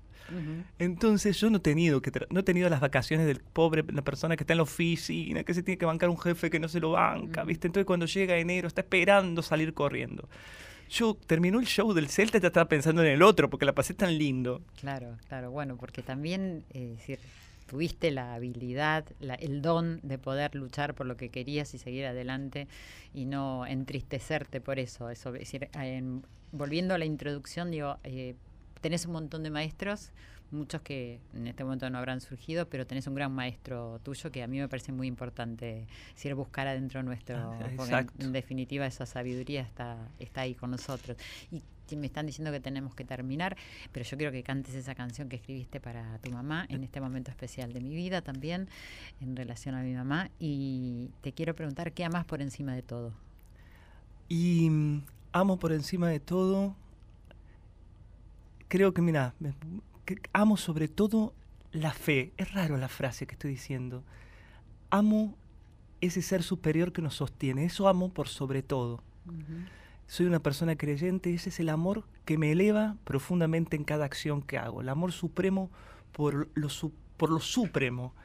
[0.77, 4.35] Entonces yo no he tenido que no he tenido las vacaciones del pobre la persona
[4.35, 6.79] que está en la oficina, que se tiene que bancar un jefe que no se
[6.79, 7.67] lo banca, ¿viste?
[7.67, 10.29] Entonces cuando llega enero está esperando salir corriendo.
[10.89, 13.73] Yo terminó el show del Celta y ya estaba pensando en el otro porque la
[13.73, 14.61] pasé tan lindo.
[14.79, 16.97] Claro, claro, bueno, porque también eh,
[17.67, 19.05] tuviste la habilidad,
[19.39, 22.67] el don de poder luchar por lo que querías y seguir adelante
[23.13, 25.11] y no entristecerte por eso.
[25.11, 25.69] eso es decir,
[26.51, 28.35] volviendo a la introducción, digo, eh,
[28.81, 30.09] tenés un montón de maestros,
[30.52, 34.43] muchos que en este momento no habrán surgido, pero tenés un gran maestro tuyo que
[34.43, 39.06] a mí me parece muy importante decir, buscar adentro nuestro, ah, porque en, definitiva esa
[39.06, 41.18] sabiduría está, está ahí con nosotros.
[41.52, 41.62] Y
[41.95, 43.58] me están diciendo que tenemos que terminar,
[43.91, 47.32] pero yo quiero que cantes esa canción que escribiste para tu mamá en este momento
[47.32, 48.70] especial de mi vida también,
[49.22, 50.30] en relación a mi mamá.
[50.39, 53.14] Y te quiero preguntar, ¿qué amas por encima de todo?
[54.28, 56.76] Y mm, amo por encima de todo,
[58.68, 59.34] creo que, mira,
[60.34, 61.34] amo sobre todo
[61.72, 62.34] la fe.
[62.38, 64.03] Es raro la frase que estoy diciendo.
[64.89, 65.38] Amo
[66.01, 67.66] ese ser superior que nos sostiene.
[67.66, 69.03] Eso amo por sobre todo
[70.10, 74.41] soy una persona creyente, ese es el amor que me eleva profundamente en cada acción
[74.41, 75.70] que hago, el amor supremo
[76.12, 76.68] por lo,
[77.16, 78.16] por lo supremo.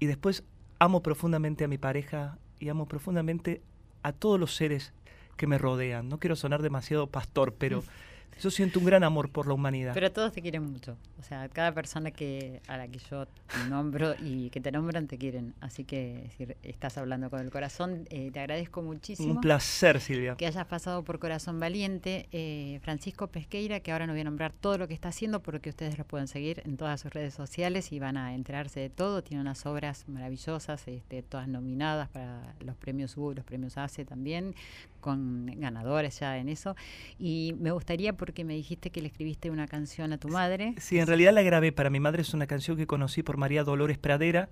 [0.00, 0.42] Y después
[0.80, 3.62] amo profundamente a mi pareja y amo profundamente
[4.02, 4.94] a todos los seres
[5.36, 6.08] que me rodean.
[6.08, 7.82] No quiero sonar demasiado pastor, pero...
[8.40, 9.94] Yo siento un gran amor por la humanidad.
[9.94, 10.96] Pero todos te quieren mucho.
[11.18, 13.26] O sea, cada persona que a la que yo
[13.68, 15.54] nombro y que te nombran te quieren.
[15.60, 18.06] Así que estás hablando con el corazón.
[18.10, 19.32] Eh, te agradezco muchísimo.
[19.32, 20.36] Un placer, Silvia.
[20.36, 22.28] Que hayas pasado por Corazón Valiente.
[22.32, 25.70] Eh, Francisco Pesqueira, que ahora no voy a nombrar todo lo que está haciendo, porque
[25.70, 29.22] ustedes lo pueden seguir en todas sus redes sociales y van a enterarse de todo.
[29.22, 34.54] Tiene unas obras maravillosas, este, todas nominadas para los premios U, los premios ACE también,
[35.00, 36.76] con ganadores ya en eso.
[37.18, 40.74] Y me gustaría, porque me dijiste que le escribiste una canción a tu madre.
[40.78, 43.64] Sí, en realidad la grabé para mi madre, es una canción que conocí por María
[43.64, 44.48] Dolores Pradera.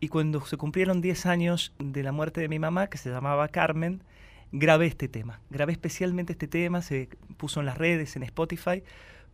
[0.00, 3.48] Y cuando se cumplieron 10 años de la muerte de mi mamá, que se llamaba
[3.48, 4.02] Carmen,
[4.52, 5.40] grabé este tema.
[5.50, 8.82] Grabé especialmente este tema, se puso en las redes, en Spotify,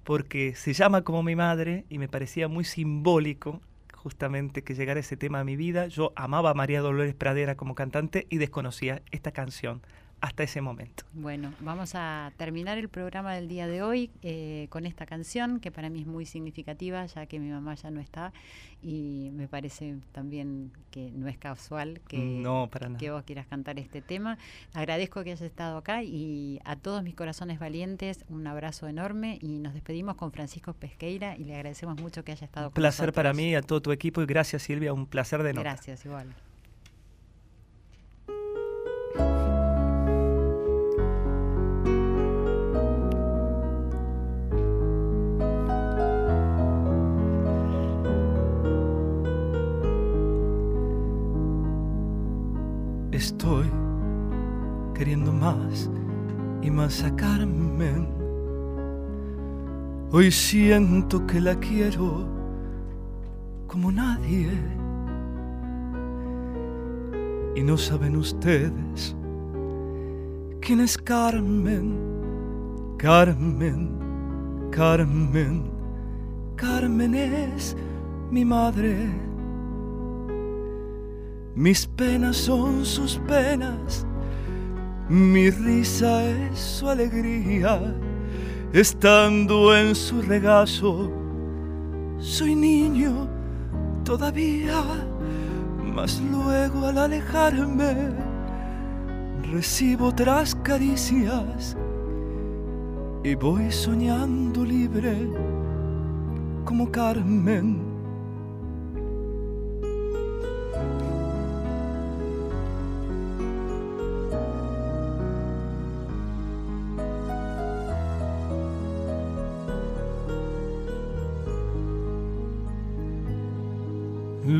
[0.04, 3.60] porque se llama como mi madre y me parecía muy simbólico
[3.94, 5.86] justamente que llegara ese tema a mi vida.
[5.86, 9.80] Yo amaba a María Dolores Pradera como cantante y desconocía esta canción
[10.22, 11.04] hasta ese momento.
[11.12, 15.72] Bueno, vamos a terminar el programa del día de hoy eh, con esta canción que
[15.72, 18.32] para mí es muy significativa ya que mi mamá ya no está
[18.80, 22.40] y me parece también que no es casual que,
[23.00, 24.38] que vos quieras cantar este tema.
[24.74, 29.58] Agradezco que hayas estado acá y a todos mis corazones valientes un abrazo enorme y
[29.58, 33.32] nos despedimos con Francisco Pesqueira y le agradecemos mucho que haya estado un placer para
[33.32, 35.64] mí, a todo tu equipo y gracias Silvia, un placer de nuevo.
[35.64, 36.32] Gracias, igual.
[53.22, 53.70] Estoy
[54.94, 55.88] queriendo más
[56.60, 58.08] y más a Carmen.
[60.10, 62.26] Hoy siento que la quiero
[63.68, 64.50] como nadie.
[67.54, 69.14] Y no saben ustedes
[70.60, 71.96] quién es Carmen,
[72.98, 75.70] Carmen, Carmen,
[76.56, 77.76] Carmen es
[78.32, 79.31] mi madre.
[81.54, 84.06] Mis penas son sus penas,
[85.06, 87.78] mi risa es su alegría,
[88.72, 91.12] estando en su regazo.
[92.18, 93.28] Soy niño
[94.02, 94.82] todavía,
[95.94, 98.12] mas luego al alejarme
[99.52, 101.76] recibo otras caricias
[103.22, 105.28] y voy soñando libre
[106.64, 107.91] como Carmen.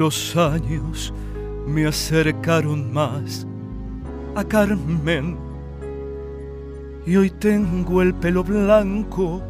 [0.03, 1.15] Los años
[1.65, 3.47] me acercaron más
[4.35, 5.37] a Carmen
[7.07, 9.41] y hoy tengo el pelo blanco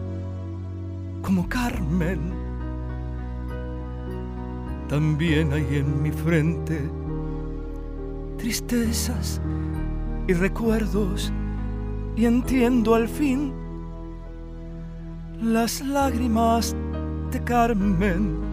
[1.22, 2.20] como Carmen.
[4.90, 6.82] También hay en mi frente
[8.36, 9.40] tristezas
[10.28, 11.32] y recuerdos
[12.14, 13.55] y entiendo al fin
[15.40, 16.76] las lágrimas
[17.30, 18.51] de Carmen.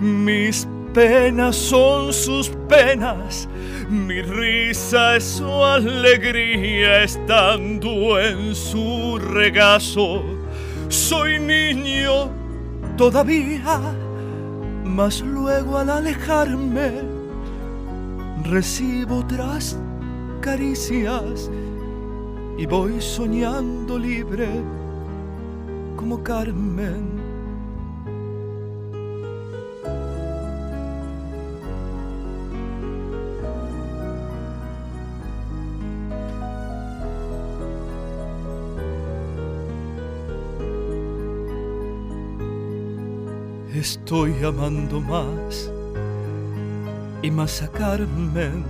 [0.00, 3.46] Mis penas son sus penas,
[3.90, 10.22] mi risa es su alegría estando en su regazo.
[10.88, 12.30] Soy niño
[12.96, 13.78] todavía,
[14.84, 16.92] mas luego al alejarme
[18.44, 19.78] recibo otras
[20.40, 21.50] caricias
[22.56, 24.48] y voy soñando libre
[25.94, 27.09] como Carmen.
[44.10, 45.70] Estoy amando más
[47.22, 48.64] y más a Carmen.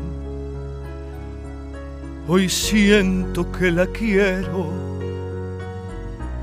[2.28, 4.68] Hoy siento que la quiero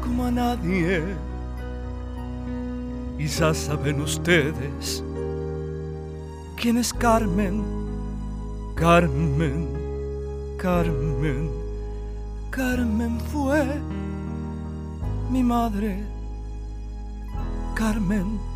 [0.01, 1.03] como a nadie.
[3.19, 5.03] Y ya saben ustedes
[6.59, 7.63] quién es Carmen.
[8.73, 9.67] Carmen,
[10.57, 11.51] Carmen,
[12.49, 13.63] Carmen fue
[15.29, 16.03] mi madre.
[17.75, 18.46] Carmen